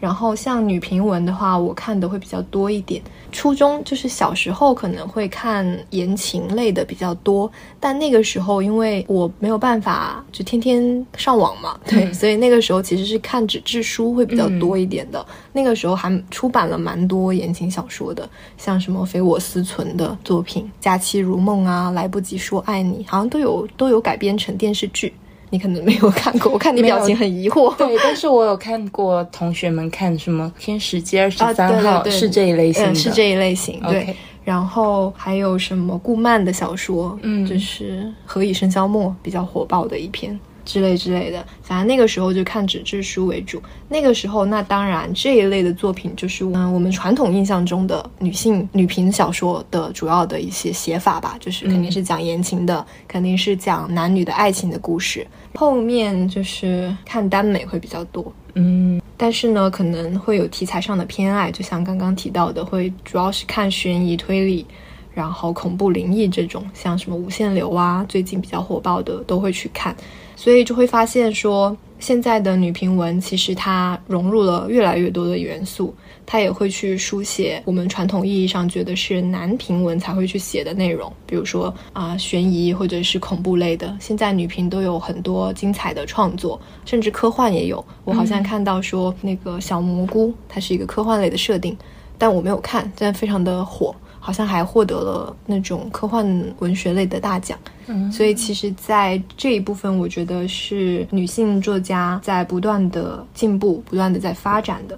[0.04, 3.02] 然后像女频文的话，我看的会比较多一点。
[3.32, 15.26] 初中就是小时候可能会看言情类的比较多，但那个时候因为我没有办法就天天上网嘛，对，所以那个时候其实是看纸质书会比较多一点的。
[15.54, 25.14] 那个时候还出版了蛮多言情小说的，像什么《非我思存》的作品，《假期如梦》啊，《来不及说爱你》，好像都有都有改编成电视剧。
[25.54, 27.76] 你可能没有看过，我看你表情很疑惑。
[27.76, 33.80] 对，但是我有看过同学们看什么《天使街二十三号》，是这一类型的，是这一类型。
[33.88, 40.38] 对，然后还有什么顾漫的小说，嗯，就是《何以笙箫默》比较火爆的一篇。
[40.66, 43.62] 之类之类的，反正那个时候就看纸质书为主。
[43.90, 55.26] 那个时候，那当然这一类的作品就是嗯，我们传统印象中的女性女频小说的主要的一些写法吧，就是肯定是讲言情的，肯定是讲男女的爱情的故事。
[55.56, 64.66] 后面就是看耽美会比较多，嗯，但是呢，可能会有题材上的偏爱，就像刚刚提到的，会主要是看悬疑推理。
[65.14, 69.96] 然后恐怖灵异这种，像什么无限流啊，最近比较火爆的都会去看，
[70.36, 75.94] 所以就会发现说，现在的女频文其实它融入了越来越多的元素，
[76.26, 87.84] 它也会去书写我们传统意义上觉得是男频文才会去写的内容，比如说啊悬疑或者是恐怖类的，现在女频都有很多精彩的创作，甚至科幻也有。
[88.04, 91.78] 我好像看到说那个小蘑菇，它是一个科幻类的设定，
[92.18, 93.96] 但我没有看，但非常的火。
[94.26, 96.26] 好像还获得了那种科幻
[96.60, 104.98] 文学类的大奖，嗯，所以其实，在这一部分，我觉得是女性作家在不断的进步、不断的在发展的。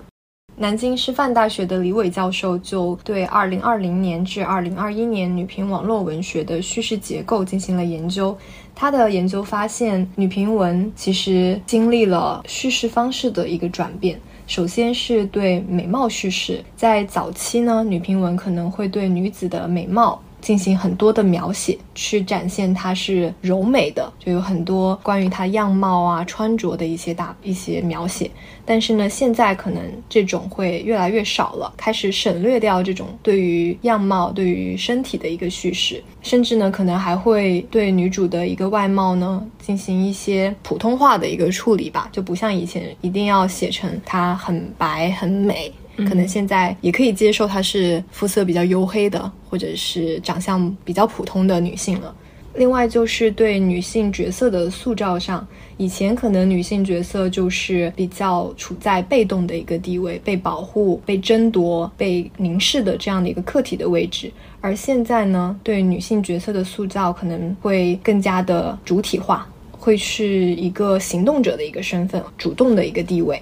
[0.57, 8.37] 南京师范大学的李伟教授就对二零二零年至二零二一年女频网络文学的叙事结构进行了研究，
[8.75, 14.21] 他的研究发现，女频文其实经历了叙事方式的一个转变。
[14.47, 20.21] 首先是对美貌叙事，在早期呢，女频文可能会对女子的美貌。
[20.45, 28.29] 进行很多的描写，去展现她是柔美的，就有很多关于她样貌啊、穿着的一些大一些描写。
[28.63, 45.73] 但是呢，现在可能这种会越来越少了，开始省略掉这种对于样貌、对于身体的一个叙事，甚至呢，可能还会对女主的一个外貌呢进行一些普通话的一个处理吧，就不像以前一定要写成她很白很美。
[45.97, 52.13] 可能现在也可以接受她是肤色比较黝黑的，或者是长相比较普通的女性了。
[52.57, 64.31] 另外就是对女性角色的塑造上，以前可能女性角色就是比较处在被动的一个地位，被保护、被争夺、被凝视的这样的一个客体的位置。
[64.61, 73.41] 而现在呢，对女性角色的塑造可能会更加的主体化，会是一个行动者的一个身份，主动的一个地位。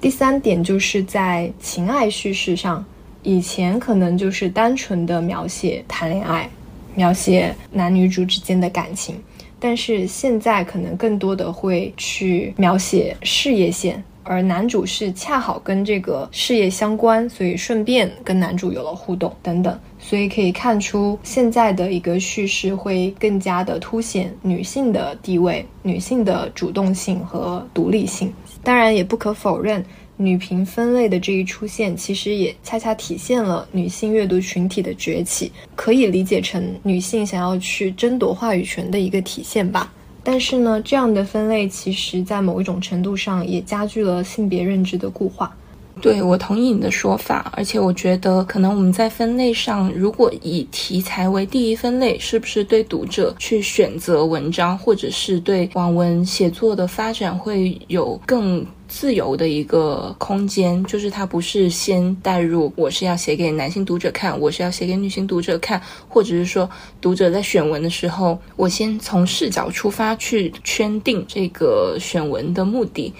[0.00, 2.84] 第三点就是在情爱叙事上，
[3.24, 6.48] 以前可能就是单纯的描写谈恋爱，
[6.94, 9.20] 描写男女主之间的感情，
[9.58, 28.32] 但是现在可能更多的会去描写事业线，而男主是恰好跟这个事业相关，所以顺便跟男主有了互动等等，所以可以看出现在的一个叙事会更加的凸显女性的地位、女性的主动性和独立性。
[28.62, 29.84] 当然，也不可否认，
[30.16, 39.92] 女频分类的这一出现，其实也恰恰体现了女性阅读群体的崛起，可以理解成女性想要去争夺话语权的一个体现吧。
[40.24, 45.56] 但是呢，这样的分类其实在某一种程度上也加剧了性别认知的固化。
[46.00, 60.82] 对我同意你的说法，而且我觉得可能我们在分类上，如果以题材为第一分类，是不是对读者去选择文章，或者是对网文写作的发展会有更自由的一个空间？
[60.84, 66.68] 就是它不是先带入我是要写给男性读者看，我是要写给女性读者看，或者是说
[67.00, 73.12] 读者在选文的时候，我先从视角出发去圈定这个选文的目的。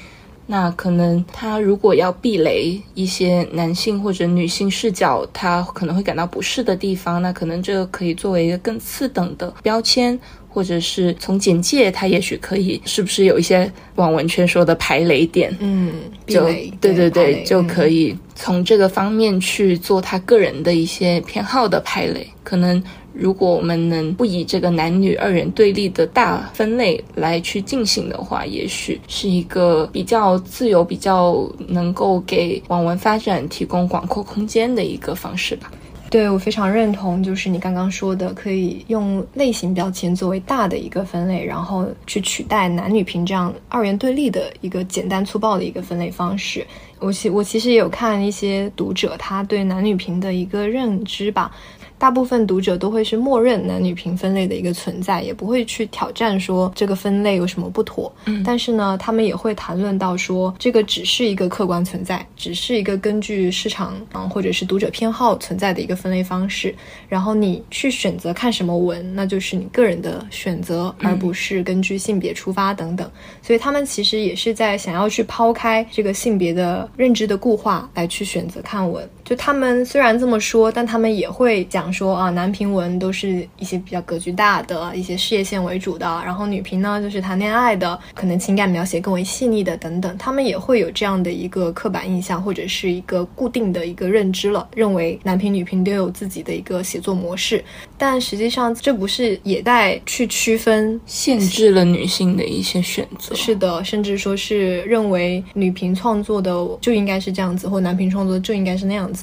[0.51, 15.55] 那可能他如果要避雷一些男性或者女性视角，他可能会感到不适的地方，那可能这个可以作为一个更次等的标签，或者是从简介，他也许可以是不是有一些网文圈说的排雷点？
[15.61, 15.93] 嗯，
[16.27, 16.45] 就
[16.81, 22.83] 对对对，就可以从这个方面去做他个人的一些偏好的排雷，可能。
[23.15, 35.69] 如果我们能不以这个男女二元对立的大分类来去进行的话，也许是一个比较自由、比较能够给网文发展提供广阔空间的一个方式吧。
[36.11, 46.67] 对我非常认同，就是你刚刚说的，可以用类型标签作为大的一个分类，然后去取代男女平这样二元对立的一个简单粗暴的一个分类方式。
[46.99, 51.53] 我其我其实也有看一些读者他对男女平的一个认知吧。
[51.99, 58.13] 大部分读者都会是默认男女平分类的一个存在，也不会去挑战说这个分类有什么不妥。
[58.27, 66.75] 嗯，但是呢，他们也会谈论到说这个只是一个客观存在，只是一个根据市场啊或者是读者偏好存在的一个分类方式。
[67.09, 73.11] 然后你去选择看什么文，那就是你个人的选择，而不是根据性别出发等等。
[73.43, 79.09] 所以他们其实也是在想要去抛开这个性别的认知的固化，来去选择看文。
[79.29, 90.17] 就他们虽然这么说，但他们也会讲说啊，男评文都是一些比较格局大的一些事业线为主的，然后女评呢就是谈恋爱的，可能情感描写更为细腻的等等。
[90.17, 97.63] 他们也会有这样的一个刻板印象或者是一个固定的一个认知了，认为男评女评都有自己的一个写作模式。
[97.99, 103.35] 但实际上这不是也在去区分限制了女性的一些选择。
[103.35, 106.51] 是的，甚至说是认为女评创作的
[106.81, 109.18] 就应该是这样子，或男评创作就应该是那样子。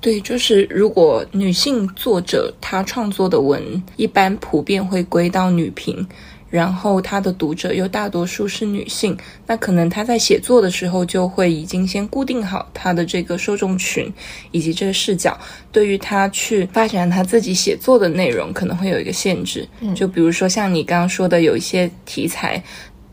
[0.00, 6.06] 对，就是如果女性作者她创作的文一般普遍会归到女评，
[6.50, 9.16] 然后她的读者又大多数是女性，
[9.46, 14.12] 那可能她在写作的时候就会已经先固定好她的这个受众群
[14.52, 15.36] 以及这个视角，
[15.72, 19.66] 对于她去发展她自己写作的内容可能会有一个限制。
[19.80, 22.62] 嗯就比如说像你刚刚说的，有一些题材。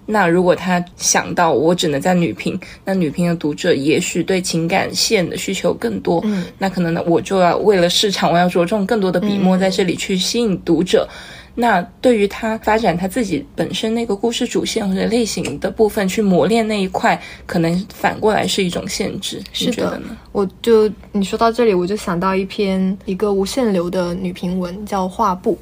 [0.06, 11.08] 那如果他想到我只能在女频，那女频的读者也许对情感线的需求更多，嗯，那可能呢我就要为了市场，我要着重更多的笔墨在这里去吸引读者。
[11.56, 19.40] 那对于他发展他自己本身那个故事主线或者类型的部分去磨练那一块，可能反过来是一种限制。
[19.54, 20.02] 是的，
[20.32, 25.56] 我就你说到这里，我就想到一篇一个无限流的女频文，叫画布。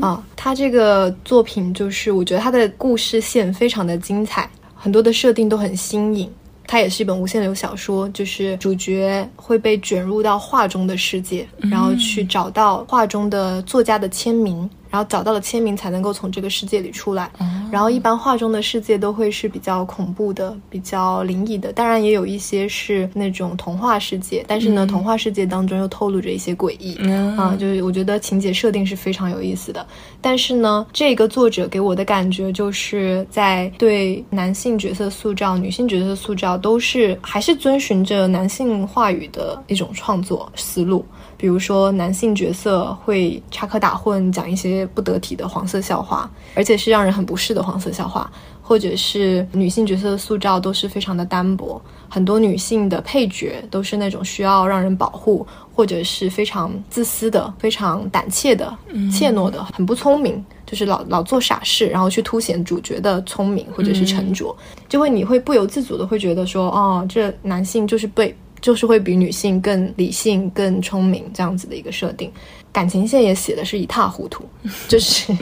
[0.00, 6.30] 啊，他这个作品就是，我觉得他的故事线非常的精彩，很多的设定都很新颖。
[6.66, 14.70] 它也是一本无限流小说，就是主角会被卷入到画中的世界，然后去找到画中的作家的签名。
[14.90, 17.30] 然后找到了签名，才能够从这个世界里出来。
[17.70, 24.44] 然后一般画中的世界都会是比较恐怖的、比较灵异的，当然也有一些是那种童话世界。
[24.48, 26.96] 但是呢，童话世界当中又透露着一些诡异
[27.36, 29.86] 啊，就是我觉得情节设定是非常有意思的。
[30.20, 41.04] 但是呢，这个作者给我的感觉就是在对男性角色塑造、女性角色塑造都是还是遵循着男性话语的一种创作思路。
[41.40, 48.28] 比如说，男性角色会插科打诨，讲一些不得体的黄色笑话，而且是让人很不适的黄色笑话；
[48.60, 51.80] 或者是女性角色的塑造都是非常的单薄，
[52.10, 58.76] 很多女性的配角都是那种需要让人保护，或者是非常自私的、非常胆怯的、
[59.10, 64.54] 怯懦的，很不聪明，就是老老做傻事，然后去凸显主角的聪明或者是沉着，
[64.90, 68.36] 就会你会不由自主的会觉得说，哦，这男性就是被。
[68.60, 72.30] 就是会比女性更理性、更聪明这样子的一个设定，
[72.72, 74.44] 感情线也写的是一塌糊涂。
[74.86, 75.32] 就是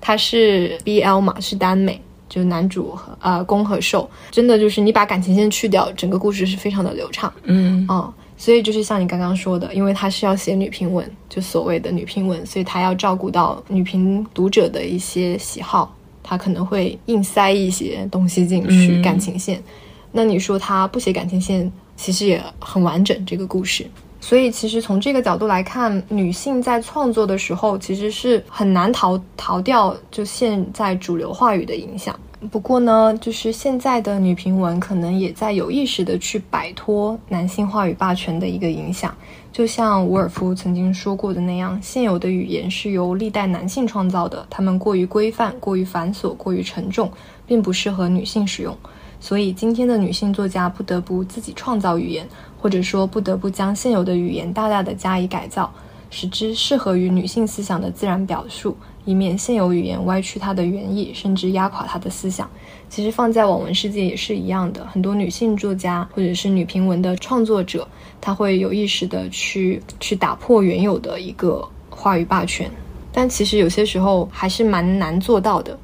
[0.00, 7.32] 他是 BL 嘛，是耽美，就男主和呃攻和受，真的就是你把感情线去掉，整个故事是非常的流畅。
[7.44, 19.62] 嗯啊，所以就是像你刚刚说的，因为他是要写女评文，就所谓的女评文，所以他要照顾到女评读者的一些喜好，他可能会硬塞一些东西进去感情线。
[20.10, 21.70] 那你说他不写感情线？
[21.96, 23.86] 其实也很完整这个故事，
[24.20, 32.18] 所以其实从这个角度来看，女性在创作的时候其实是很难逃逃掉就现在主流话语的影响。
[32.50, 39.12] 不过呢，就是现在的女评文可能也在有意识的去摆脱男性话语霸权的一个影响。
[39.50, 47.10] 就像伍尔夫曾经说过的那样，现有的语言是由历代男性创造的，他们过于规范、过于繁琐、过于沉重，
[47.46, 48.76] 并不适合女性使用。
[49.18, 52.28] 所以，今天的女性作家不得不自己创造语言，
[52.60, 55.72] 或者说不得不将现有的语言大大的加以改造，
[56.10, 62.48] 使之适合于女性思想的自然表述，以免现有语言歪曲它的原意，甚至压垮她的思想。
[62.88, 67.88] 其实放在网文世界也是一样的，很多女性作家或者是女评文的创作者，
[68.20, 72.70] 她会有意识的去去打破原有的一个话语霸权，
[73.10, 75.76] 但其实有些时候还是蛮难做到的。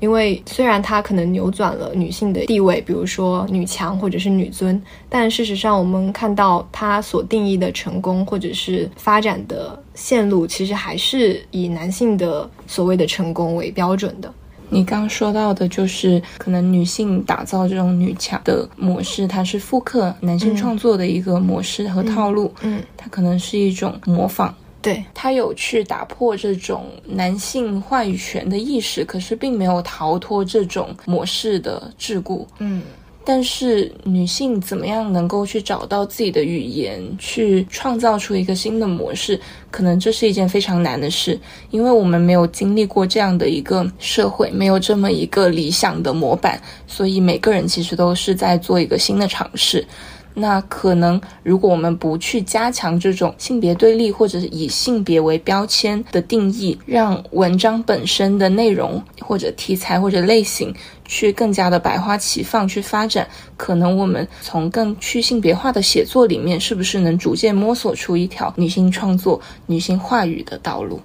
[0.00, 14.32] 因为虽然它可能扭转了女性的地位，比如说女强或者是女尊，但事实上我们看到它所定义的成功或者是发展的线路，其实还是以男性的所谓的成功为标准的。
[14.72, 22.54] 你刚说到的就是可能女性打造这种女强的模式，它是复刻男性创作的一个模式和套路。
[22.62, 24.54] 嗯，它可能是一种模仿。
[24.82, 32.46] 对，他有去打破这种男性话语权的意识，可是并没有逃脱这种模式的桎梏。
[32.60, 32.82] 嗯，
[33.22, 39.38] 但是女性怎么样能够去找到自己的语言，去创造出一个新的模式，
[39.70, 41.38] 可能这是一件非常难的事，
[41.70, 49.86] 因为我们没有经历过这样的一个社会，没有这么一个理想的模板，所以每个人其实都是在做一个新的尝试。
[50.34, 60.74] 那可能，如果我们不去加强这种性别对立，或者是以性别为标签的定义，让文章本身的内容或者题材或者类型
[61.04, 71.00] 去更加的百花齐放去发展，可能我们从更去性别化的写作里面，是不是能逐渐摸索出一条女性创作、女性话语的道路？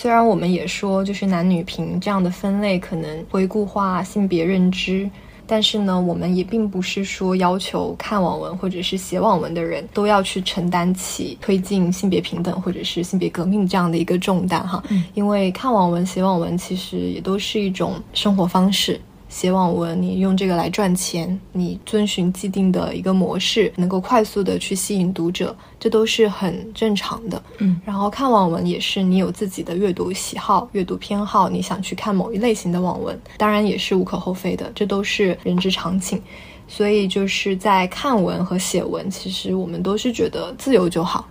[0.00, 5.10] 虽然我们也说，就是男女平这样的分类可能会固化性别认知。
[5.50, 14.80] 但是呢，我们也并不是说要求看网文或者是写网文的人都要去承担起推进性别平等或者是性别革命这样的一个重担哈，
[15.14, 19.00] 因为看网文、写网文其实也都是一种生活方式。
[19.30, 27.40] 写网文，你用这个来赚钱，你遵循既定的一个模式，能够快速的去吸引读者，这都是很正常的。
[27.58, 36.20] 嗯，然后看网文也是你有自己的阅读喜好、阅读偏好，你想去看某一类型的网文，当然也是无可厚非的，这都是人之常情。
[36.66, 41.24] 所以就是在看文和写文，其实我们都是觉得自由就好。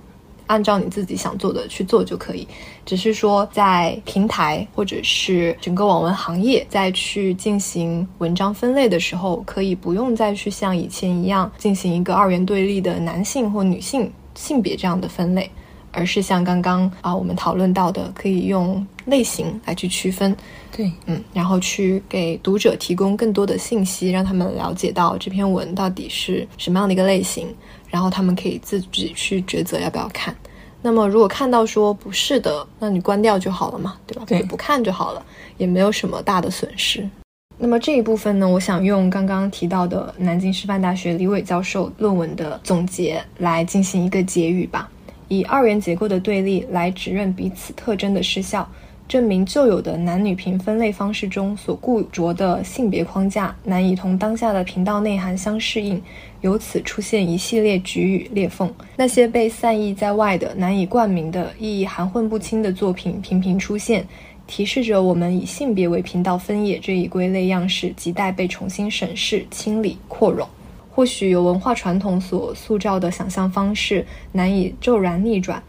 [0.50, 2.48] 按照你自己想做的去做就可以，
[2.84, 15.50] 只是说在平台或者是整个网文行业再去进行文章分类的时候，可以不用再去像以前一样进行一个二元对立的男性或女性性别这样的分类，
[15.92, 20.36] 而是像刚刚啊我们讨论到的，可以用类型来去区分。
[20.72, 27.48] 对，嗯，然后去给读者提供更多的信息，让他们了解到这篇文到底是什么样的一个类型。
[27.90, 30.36] 然后他们可以自己去抉择要不要看。
[30.82, 34.24] 那么如果看到说不是的，那你关掉就好了嘛，对吧？
[34.28, 35.26] 对，不看就好了，
[35.58, 37.10] 也没有什么大的损失。
[37.58, 44.90] 那么这一部分呢，我想用刚刚提到的南京师范大学李伟教授论文的总结来进行一个结语吧，
[45.30, 48.70] 以二元结构的对立来指认彼此特征的失效。
[49.08, 56.00] 证明旧有的男女平分类方式中所固着的性别框架难以同当下的频道内涵相适应，
[56.42, 58.72] 由此出现一系列局域裂缝。
[58.96, 64.06] 那些被散逸在外的难以冠名的意义含混不清的作品频频出现，
[64.46, 70.48] 提示着我们以性别为频道分野这一归类样式亟待被重新审视、清理、扩容。
[70.92, 75.62] 或许有文化传统所塑造的想象方式难以骤然逆转。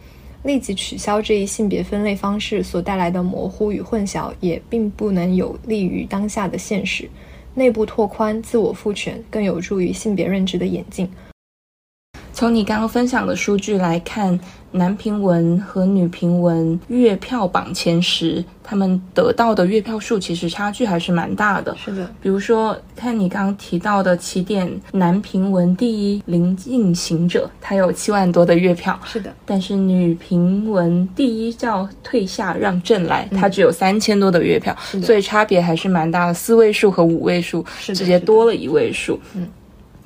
[0.42, 7.08] 立即取消这一性别分类方式所带来的模糊与混淆，也并不能有利于当下的现实。
[7.54, 11.06] 内部拓宽、自我赋权，更有助于性别认知的演进。
[12.32, 14.38] 从你刚刚分享的数据来看。
[14.72, 21.76] 男评文和女评文月票榜前十，他们得到的月票数其实差距还是蛮大的。
[21.76, 28.96] 是的，比如说，看你刚刚提到的起点男评文第一《临近行者》，它有七万多的月票。
[29.04, 34.72] 是的，但是女评文第一叫《退下让朕来》，它只有三千多的月票，
[35.02, 39.18] 所以差别还是蛮大的，四位数和五位数直接多了一位数。
[39.34, 39.48] 嗯。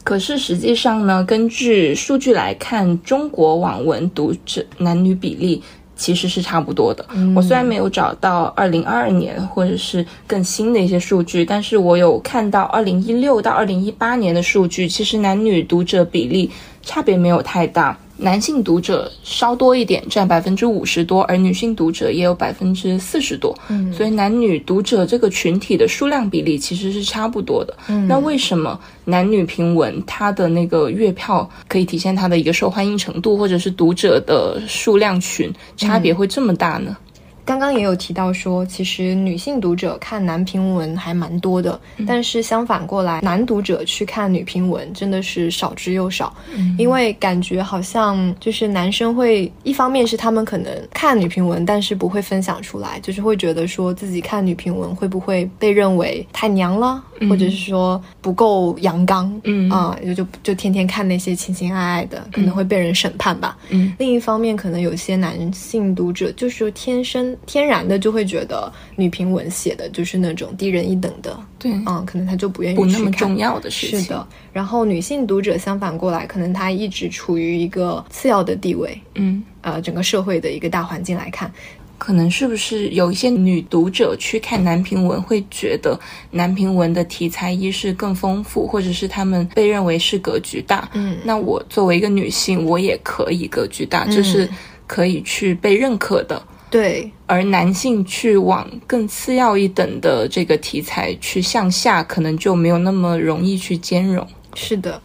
[0.05, 5.63] 可是实际上呢，根据数据来看，中国网文读者男女比例
[5.97, 7.05] 其实是差不多的。
[7.35, 16.51] 我虽然没有找到二零二二年或者是更新的一些数据，但是我有看到二零一六到二零一八年的数据，其实男女读者比例
[16.83, 17.99] 差别没有太大。
[18.17, 23.57] 男性读者稍多一点，占百分之五十多，而女性读者也有百分之四十多。
[23.69, 27.77] 嗯，所以男女读者这个群体的数量比例其实是差不多的。
[27.89, 36.97] 嗯，那为什么男女平文它的那个月票可以体现它的一个受欢迎程度，或者是读者的数量群差别会这么大呢？
[37.45, 46.35] 刚刚也有提到说，其实女性读者看男评文还蛮多的，但是相反过来，男读者去看女评文真的是少之又少。
[46.79, 63.57] 因为感觉好像就是男生会，一方面是他们可能看女评文，但是不会分享出来，就是会觉得说自己看女评文会不会被认为太娘了，或者是说不够阳刚，嗯啊，就就就天天看那些情情爱爱的，可能会被人审判吧。
[63.69, 67.34] 嗯，另一方面，可能有些男性读者就是天生。
[67.47, 74.01] 天然的就会觉得女评文写的就是那种低人一等的，对，嗯，可能他就不愿意不那么重要的事情。
[74.01, 81.53] 是的，然后女性读者相反过来，可能她一直处于一个次要的地位，嗯，呃，整个社会的一个大环境来看，
[81.99, 85.99] 可能是不是有一些女读者去看男评文，会觉得
[86.31, 94.49] 男评文的题材一是更丰富，或者是他们被认为是格局大，嗯，那我作为一个女性，我也可以格局大，就是。
[94.87, 96.41] 可以去被认可的。
[96.75, 104.27] 对，而男性去往更次要一等的这个题材去向下，可能就没有那么容易去兼容。
[104.57, 105.01] 是的，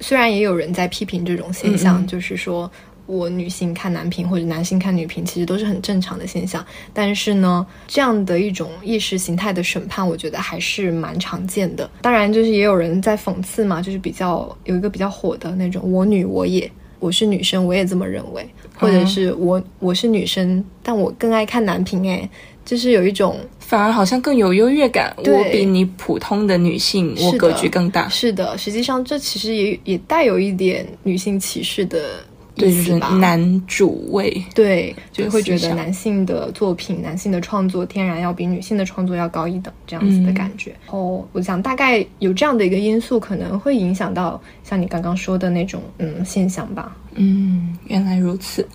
[0.00, 2.70] 虽然也有人在批评这种现象，嗯嗯就是说
[3.06, 6.62] 我女性看男频或者男性看女频，其实都是很正常的现象。
[6.92, 11.90] 但是呢，这样的一种意识形态的审判，我觉得还是蛮常见的。
[12.02, 16.70] 当然，就是也有人在讽刺嘛，就是比较有一个比较火的那种“我女我也”。
[17.00, 18.48] 我是女生，我也这么认为，
[18.78, 22.28] 或者是我我是女生，但我更爱看男频，哎，
[22.64, 25.12] 就是有一种反而好像更有优越感。
[25.16, 28.08] 我比你普通的女性，我格局更大。
[28.08, 32.22] 是的，实际上这其实也也带有一点女性歧视的
[32.60, 33.00] 对，就是。
[33.18, 34.44] 男主位。
[34.54, 40.70] 对，就是会觉得男性的作品、男性的创作天然要比女性的创作要高一等，这样子的感觉。
[40.86, 46.96] 然后我想大概有这样的一个因素，可能会影响到像你刚刚说的那种嗯现象吧。
[47.14, 48.66] 嗯，原来如此。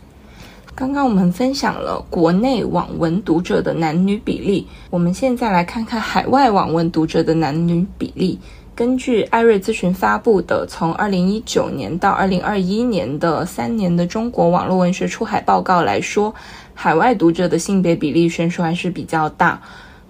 [0.73, 8.37] 刚刚我们分享了国内网文读者的男女比例，我们现在来看看海外网文读者的男女比例。
[8.75, 16.35] 根据艾瑞咨询发布的从二零一九年到二零二一年的三年的中国网络文学出海报告来说，
[16.73, 19.61] 海外读者的性别比例悬殊还是比较大。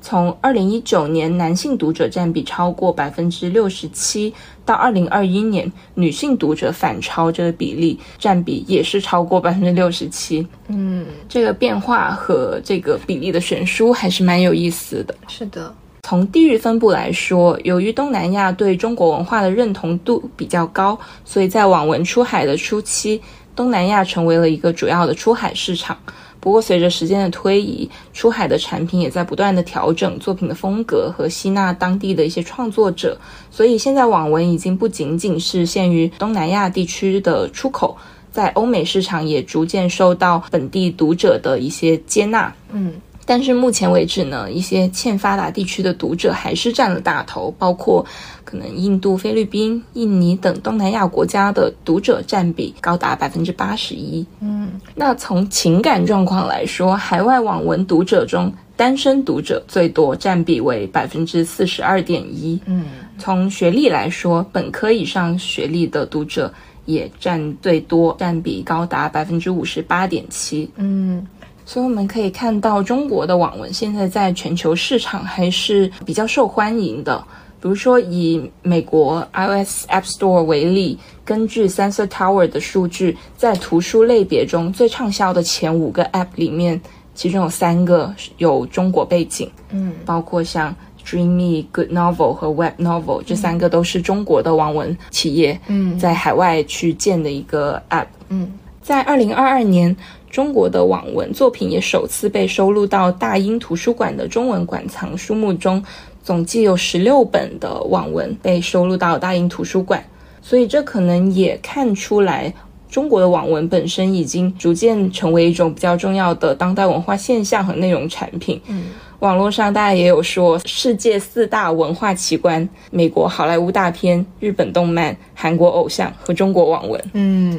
[0.01, 4.33] 从二零一九年男性读者占比超过百分之六十七，
[4.65, 10.47] 到二零二一年女性读者反超这个比例占比也是超过百分之六十七。
[10.69, 15.15] 嗯，这个变化和这个比例的悬殊还是蛮有意思的。
[15.27, 15.73] 是的，
[16.07, 23.19] 从地域分布来说，由于东南亚对中国文化的认同度比较高，所以在网文出海的初期，
[23.55, 25.97] 东南亚成为了一个主要的出海市场。
[26.39, 33.17] 不过，随着时间的推移，出海的产品也在不断的调整作品的风格和吸纳当地的一些创作者，
[33.49, 37.97] 所以现在网文已经不仅仅是限于东南亚地区的出口，
[38.31, 42.53] 在欧美市场也逐渐受到本地读者的一些接纳。
[42.71, 42.93] 嗯，
[43.25, 48.05] 但是目前为止呢，一些欠发达地区的读者还是占了大头，包括
[48.43, 54.25] 可能印度、菲律宾、印尼等东南亚国家的读者占比高达百分之八十一。
[54.39, 62.59] 嗯，那从情感状况来说，海外网文读者中单身读者最多，占比为百分之四十二点一。
[62.65, 62.85] 嗯，
[63.17, 66.53] 从学历来说，本科以上学历的读者
[66.85, 70.69] 也占最多，占比高达百分之五十八点七。
[70.75, 71.25] 嗯，
[71.65, 77.21] 所以我们可以看到，中国的网文现在在全球市场还是比较受欢迎的。
[77.59, 86.79] 比如说，以美国 iOS App Store 为例，根据 Sensor Tower 的数据，在图书类别中最畅销的前五个 App 里面，
[87.15, 98.05] 其中有三个有中国背景，嗯，包括像 Dreamy、Good Novel 和 Web Novel 这三个都是中国的网文企业，嗯在海外去建的一个 App。
[98.29, 98.53] 嗯，
[98.83, 99.95] 在二零二二年，
[100.35, 105.81] 中国的网文作品也首次被收录到大英图书馆的中文馆藏书目中，
[106.21, 110.03] 总计有十六本的网文被收录到大英图书馆。
[110.41, 112.53] 所以这可能也看出来，
[112.89, 118.61] 中国的网文本身已经逐渐成为一种比较重要的当代文化现象和内容产品。
[118.67, 118.87] 嗯，
[119.19, 127.01] 网络上大家也有说，世界四大文化奇观：美国好莱坞大片、日本动漫、韩国偶像和中国网文。
[127.13, 127.57] 嗯，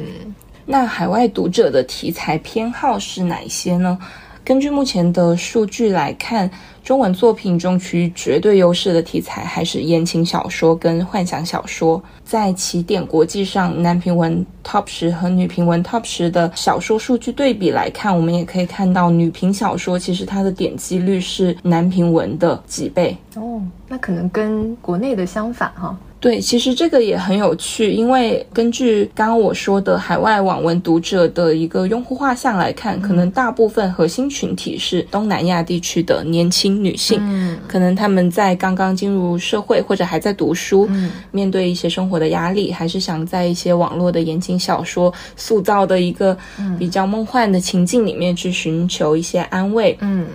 [0.69, 3.97] 那海外读者的题材偏好是哪一些呢？
[4.43, 6.49] 根据目前的数据来看，
[6.83, 12.01] 中文作品中取于绝对优势的题材还是言情小说跟幻想小说。
[12.25, 23.17] 在起点国际上，男评文 Top 十和女评文 Top 十的小说数据对比来看，我们也可以看到，女评小说其实它的点击率是男评文的几倍。
[23.35, 25.97] 哦，那可能跟国内的相反哈。
[26.19, 37.57] 对，其实这个也很有趣，因为根据刚刚我说的海外网文读者的一个用户画像来看，可能大部分核心群体是东南亚地区的年轻女性，嗯。
[37.67, 41.11] 可能他们在刚刚进入社会或者还在读书，嗯。
[41.29, 46.35] 面对一些生活的压力，还是想在一些网络的言情小说塑造的一个
[46.79, 49.95] 比较梦幻的情境里面去寻求一些安慰。
[50.01, 50.25] 嗯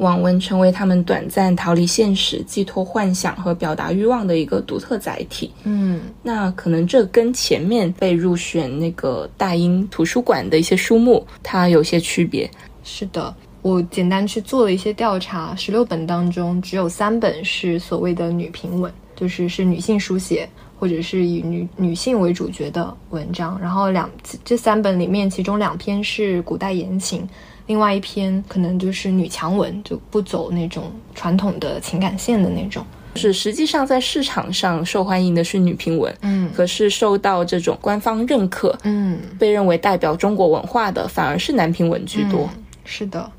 [0.00, 5.52] 网文成为他们短暂逃离现实、寄托幻想和表达欲望的一个独特载体。
[5.64, 12.50] 嗯那可能这跟前面被入选那个大英图书馆的一些书目，它有些区别。
[12.82, 20.48] 是的，我简单去做了一些调查，十六本当中只有三本是所谓的女评文，就是是女性书写
[20.78, 23.60] 或者是以女女性为主角的文章。
[23.60, 24.10] 然后两
[24.42, 27.28] 这三本里面，其中两篇是古代言情，
[27.70, 32.84] 另外一篇可能就是女强文，就不走那种传统的情感线的那种。
[33.14, 42.40] 是实际上在市场上受欢迎的是女频文，嗯可是受到这种官方认可，嗯，被认为代表中国文化的反而是男频文居多。
[42.52, 43.30] 嗯是的，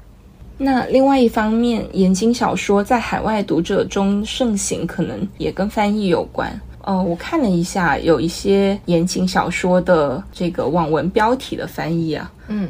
[0.57, 6.57] 那另外一方面，言情小说在海外读者中盛行，可能也跟翻译有关。
[6.83, 12.69] 呃，我看了一下，有一些言情小说的这个网文标题的翻译啊，嗯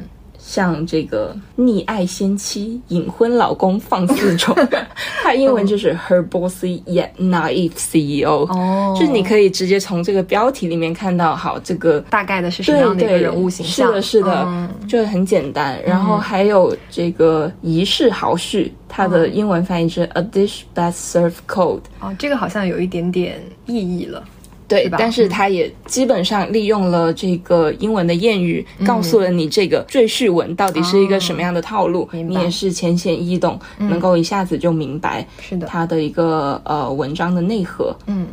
[0.52, 4.54] 像这个溺爱先妻、隐婚老公放肆宠，
[5.24, 8.46] 它英文就是 Her bossy yet naive CEO。
[8.50, 13.88] 哦就是你可以直接从这个标题里面看到，好，这个大概的是什么样的一个人物形象？
[13.88, 15.82] 是的，是的，嗯就很简单。
[15.86, 21.80] 然后还有这个仪式豪婿，它的英文翻译是 A dish best served cold。
[22.02, 24.22] 哦，这个好像有一点点意义了。
[24.72, 28.88] 对是，但是他也基本上利用了这个英文的谚语，嗯。
[28.88, 37.96] 告诉了你这个赘婿文到底是一个什么样的套路，你也是浅显易懂，能够一下子就明白是的，他的一个呃文章的内核。
[38.08, 38.28] 嗯。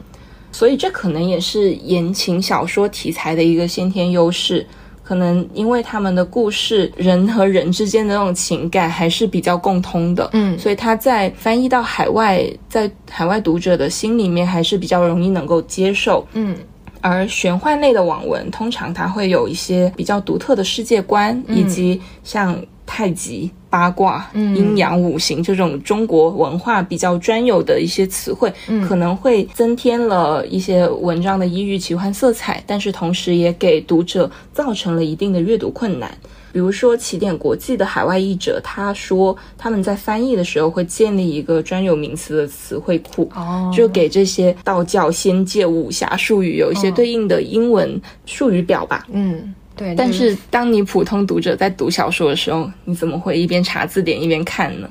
[0.51, 4.67] 所以这可能也是言情小说题材的一个先天优势。
[5.09, 10.59] 可能因为他们的故事，人和人之间的那种情感还是比较共通的，嗯。
[10.59, 16.27] 所以他在翻译到海外，在海外读者的心里面还是比较容易能够接受。
[16.35, 16.55] 嗯。
[17.01, 28.51] 而玄幻类的网文，通常它会有一些比较独特的世界观，以及像太极、八卦、阴阳五行这种中国文化比较专有的一些词汇，
[28.89, 36.11] 可能会增添了一些文章的异域奇幻色彩，但是同时也给读者造成了一定的阅读困难。
[36.51, 49.07] 比如说，起点国际的海外译者，他说他们在翻译的时候会建立一个专有名词的词汇库，哦，就给这些道教、仙界、武侠术语有一些对应的英文术语表吧。
[49.13, 54.91] 嗯对，但是当你普通读者在读小说的时候，你怎么会一边查字典一边看呢？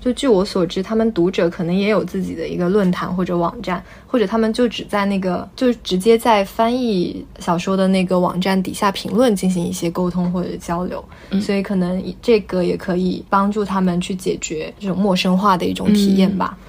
[0.00, 11.04] 就据我所知，他们读者可能也有自己的一个论坛或者网站，或者他们就只在那个就直接在翻译小说的那个网站底下评论进行一些沟通或者交流，
[11.42, 16.56] 所以可能这个也可以帮助他们去解决这种陌生化的一种体验吧。
[16.56, 16.64] 嗯，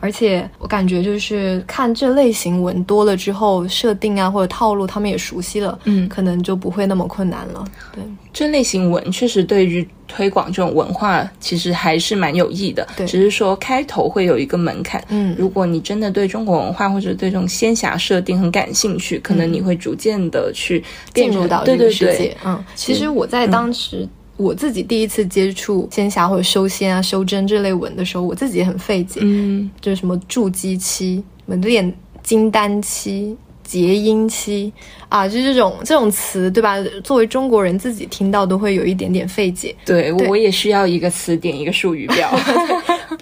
[0.00, 7.64] 而且我感觉就是看这类型文多了之后，设定啊或者套路他们也熟悉了，嗯可能就不会那么困难了。
[7.92, 8.02] 对，
[8.32, 15.02] 这类型文确实对于推广这种文化其实还是蛮有益的，对只是说开头会有一个门槛。
[15.08, 20.82] 嗯如果你真的对中国文化或者对这种仙侠设定很感兴趣，可能你会逐渐的去
[21.14, 22.16] 进入到这个世界。
[22.16, 24.08] 对，嗯，其实我在当时、
[24.40, 33.36] 我自己第一次接触仙侠或者修仙啊、修真这类文的时候，我自己也很费解，嗯，就是什么筑基期、什么炼金丹期。
[33.62, 34.72] 结阴期
[35.08, 36.74] 啊，就这种这种词，对吧？
[37.04, 42.36] 作为中国人自己听到都会有一点点费解，对对我也需要一个词典，一个术语表。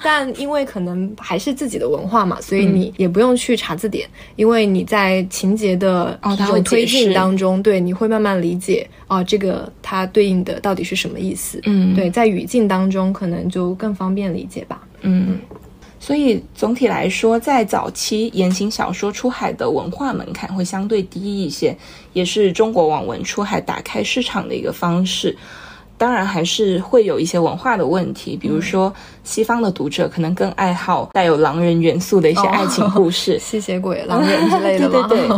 [0.02, 11.60] 但因为可能还是自己的文化嘛，所以你也不用去查字典，因为你在情节的这种推进当中，对你会慢慢理解啊，这个它对应的到底是什么意思。
[11.64, 14.86] 嗯对，在语境当中可能就更方便理解吧。
[15.00, 15.38] 嗯，
[15.98, 21.76] 所以总体来说，在早期言情小说出海的文化门槛会相对低一些，
[22.12, 25.36] 也是中国网文出海打开市场的一个方式。
[25.98, 28.90] 当然，还是会有一些文化的问题，比如说
[29.24, 35.06] 西方的读者可能更爱好带有狼人元素的一些爱情故事， 吸血鬼、狼人之类的吗？
[35.08, 35.28] 对对。
[35.28, 35.36] 对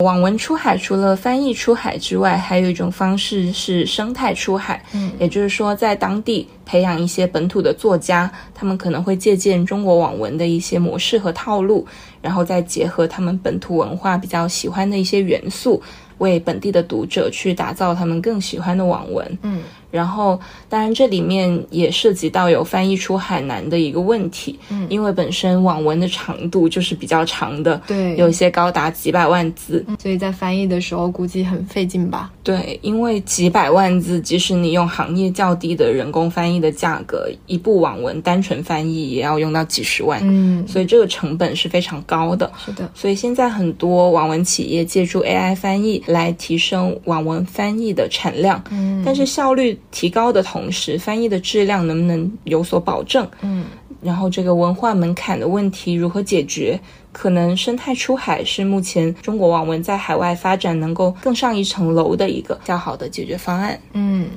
[0.00, 5.12] 网文出海除了翻译出海之外，还有一种方式是生态出海，嗯。
[5.18, 11.86] 也就是说在当地培养一些本土的作家，他们可能会借鉴中国网文的一些模式和套路，
[12.22, 15.82] 然后再结合他们本土文化比较喜欢的一些元素，
[16.16, 19.38] 为本地的读者去打造他们更喜欢的网文。
[19.42, 19.60] 嗯
[19.90, 20.38] 然后，
[20.68, 29.84] 当然这里面也涉及到有翻译出海南的一个问题，嗯因为本身网文的长度就是比较长的，对有些高达几百万字。
[29.98, 32.30] 所以在翻译的时候估计很费劲吧？
[32.42, 42.50] 对，因为几百万字，即使你用行业较低的人工翻译的价格，一部网文单纯翻译也要用到几十万，嗯，所以这个成本是非常高的。
[42.64, 53.28] 是的，所以现在很多网文企业借助 AI 翻译来提升网文翻译的产量，嗯但是效率提高的同时，翻译的质量能不能有所保证？
[53.42, 53.64] 嗯
[54.02, 56.80] 然后这个文化门槛的问题如何解决？
[57.12, 63.78] 可能生态出海是目前中国网文在海外发展能够更上一层楼的一个 较好的解决方案。
[63.92, 64.28] 嗯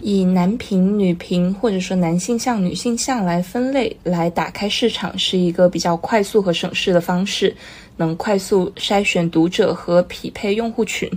[0.00, 7.56] 以男频、女频或者说男性向、女性向来分类，来打开市场是一个比较快速和省事的方式，
[7.96, 11.08] 能快速筛选读者和匹配用户群。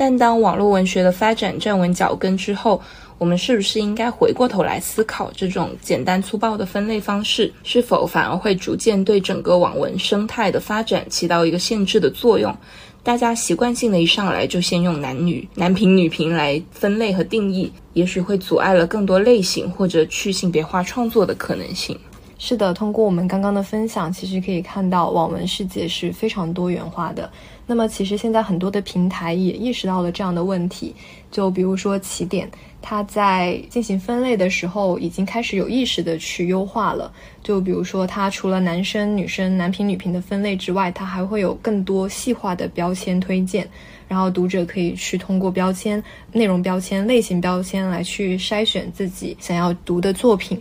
[0.00, 2.80] 但当网络文学的发展站稳脚跟之后，
[3.18, 12.56] 我们是不是应该回过头来思考，这种简单粗暴的分类方式，是否反而会逐渐对整个网文生态的发展起到一个限制的作用？
[13.02, 21.94] 大家习惯性的一上来就先用男女、男频、女频来分类和定义，也许会阻碍了更多类型或者去性别化创作的可能性。
[22.38, 27.30] 是的，通过我们刚刚的分享，其实可以看到网文世界是非常多元化的。
[27.70, 30.92] 那么，其实现在很多的平台也意识到了这样的问题，
[31.30, 32.50] 就比如说起点，
[32.82, 37.12] 它在进行分类的时候，已经开始有意识的去优化了。
[37.44, 43.64] 就比如说，它除了男生、女生、男频、女频的分类之外，它还会有更多细化的标签推荐，
[44.08, 46.02] 然后读者可以去通过标签、
[46.32, 50.60] 内容标签、类型标签来去筛选自己想要读的作品。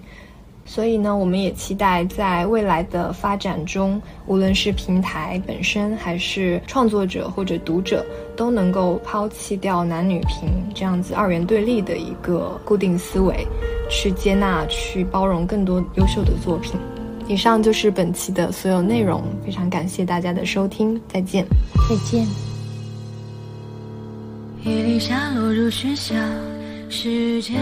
[0.72, 8.06] 所以呢，我们也期待在未来的发展中，无论是平台本身，还是创作者或者读者，
[8.36, 13.48] 都能够抛弃掉男女平这样子二元对立的一个固定思维，
[13.90, 16.80] 去接纳、去包容更多优秀的作品。
[17.28, 21.44] 以上就是本期的所有内容，非常感谢大家的收听，再见，
[21.90, 22.28] 再见。
[24.64, 26.14] 夜里下落入喧嚣
[26.92, 27.54] 世界。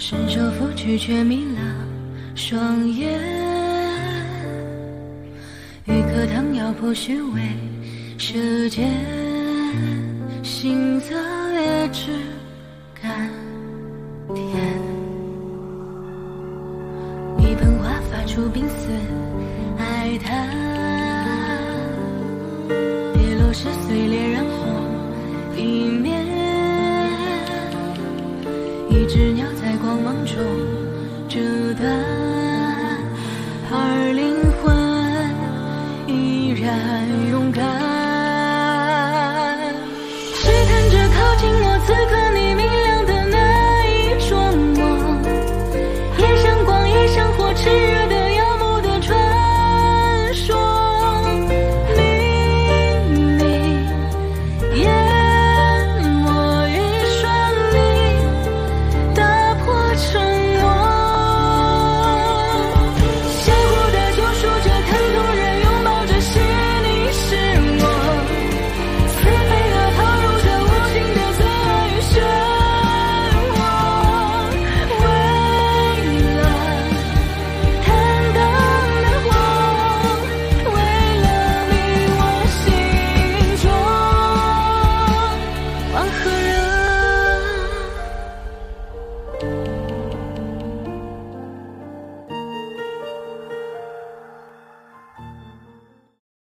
[0.00, 1.60] 伸手拂去，却迷了
[2.34, 3.20] 双眼。
[5.84, 7.42] 一颗糖咬破虚伪
[8.16, 8.90] 舌尖，
[10.42, 11.14] 心则
[11.52, 12.12] 越只
[13.00, 13.28] 甘
[14.34, 14.46] 甜。
[17.38, 18.88] 一盆花发出冰丝
[19.78, 20.48] 哀叹，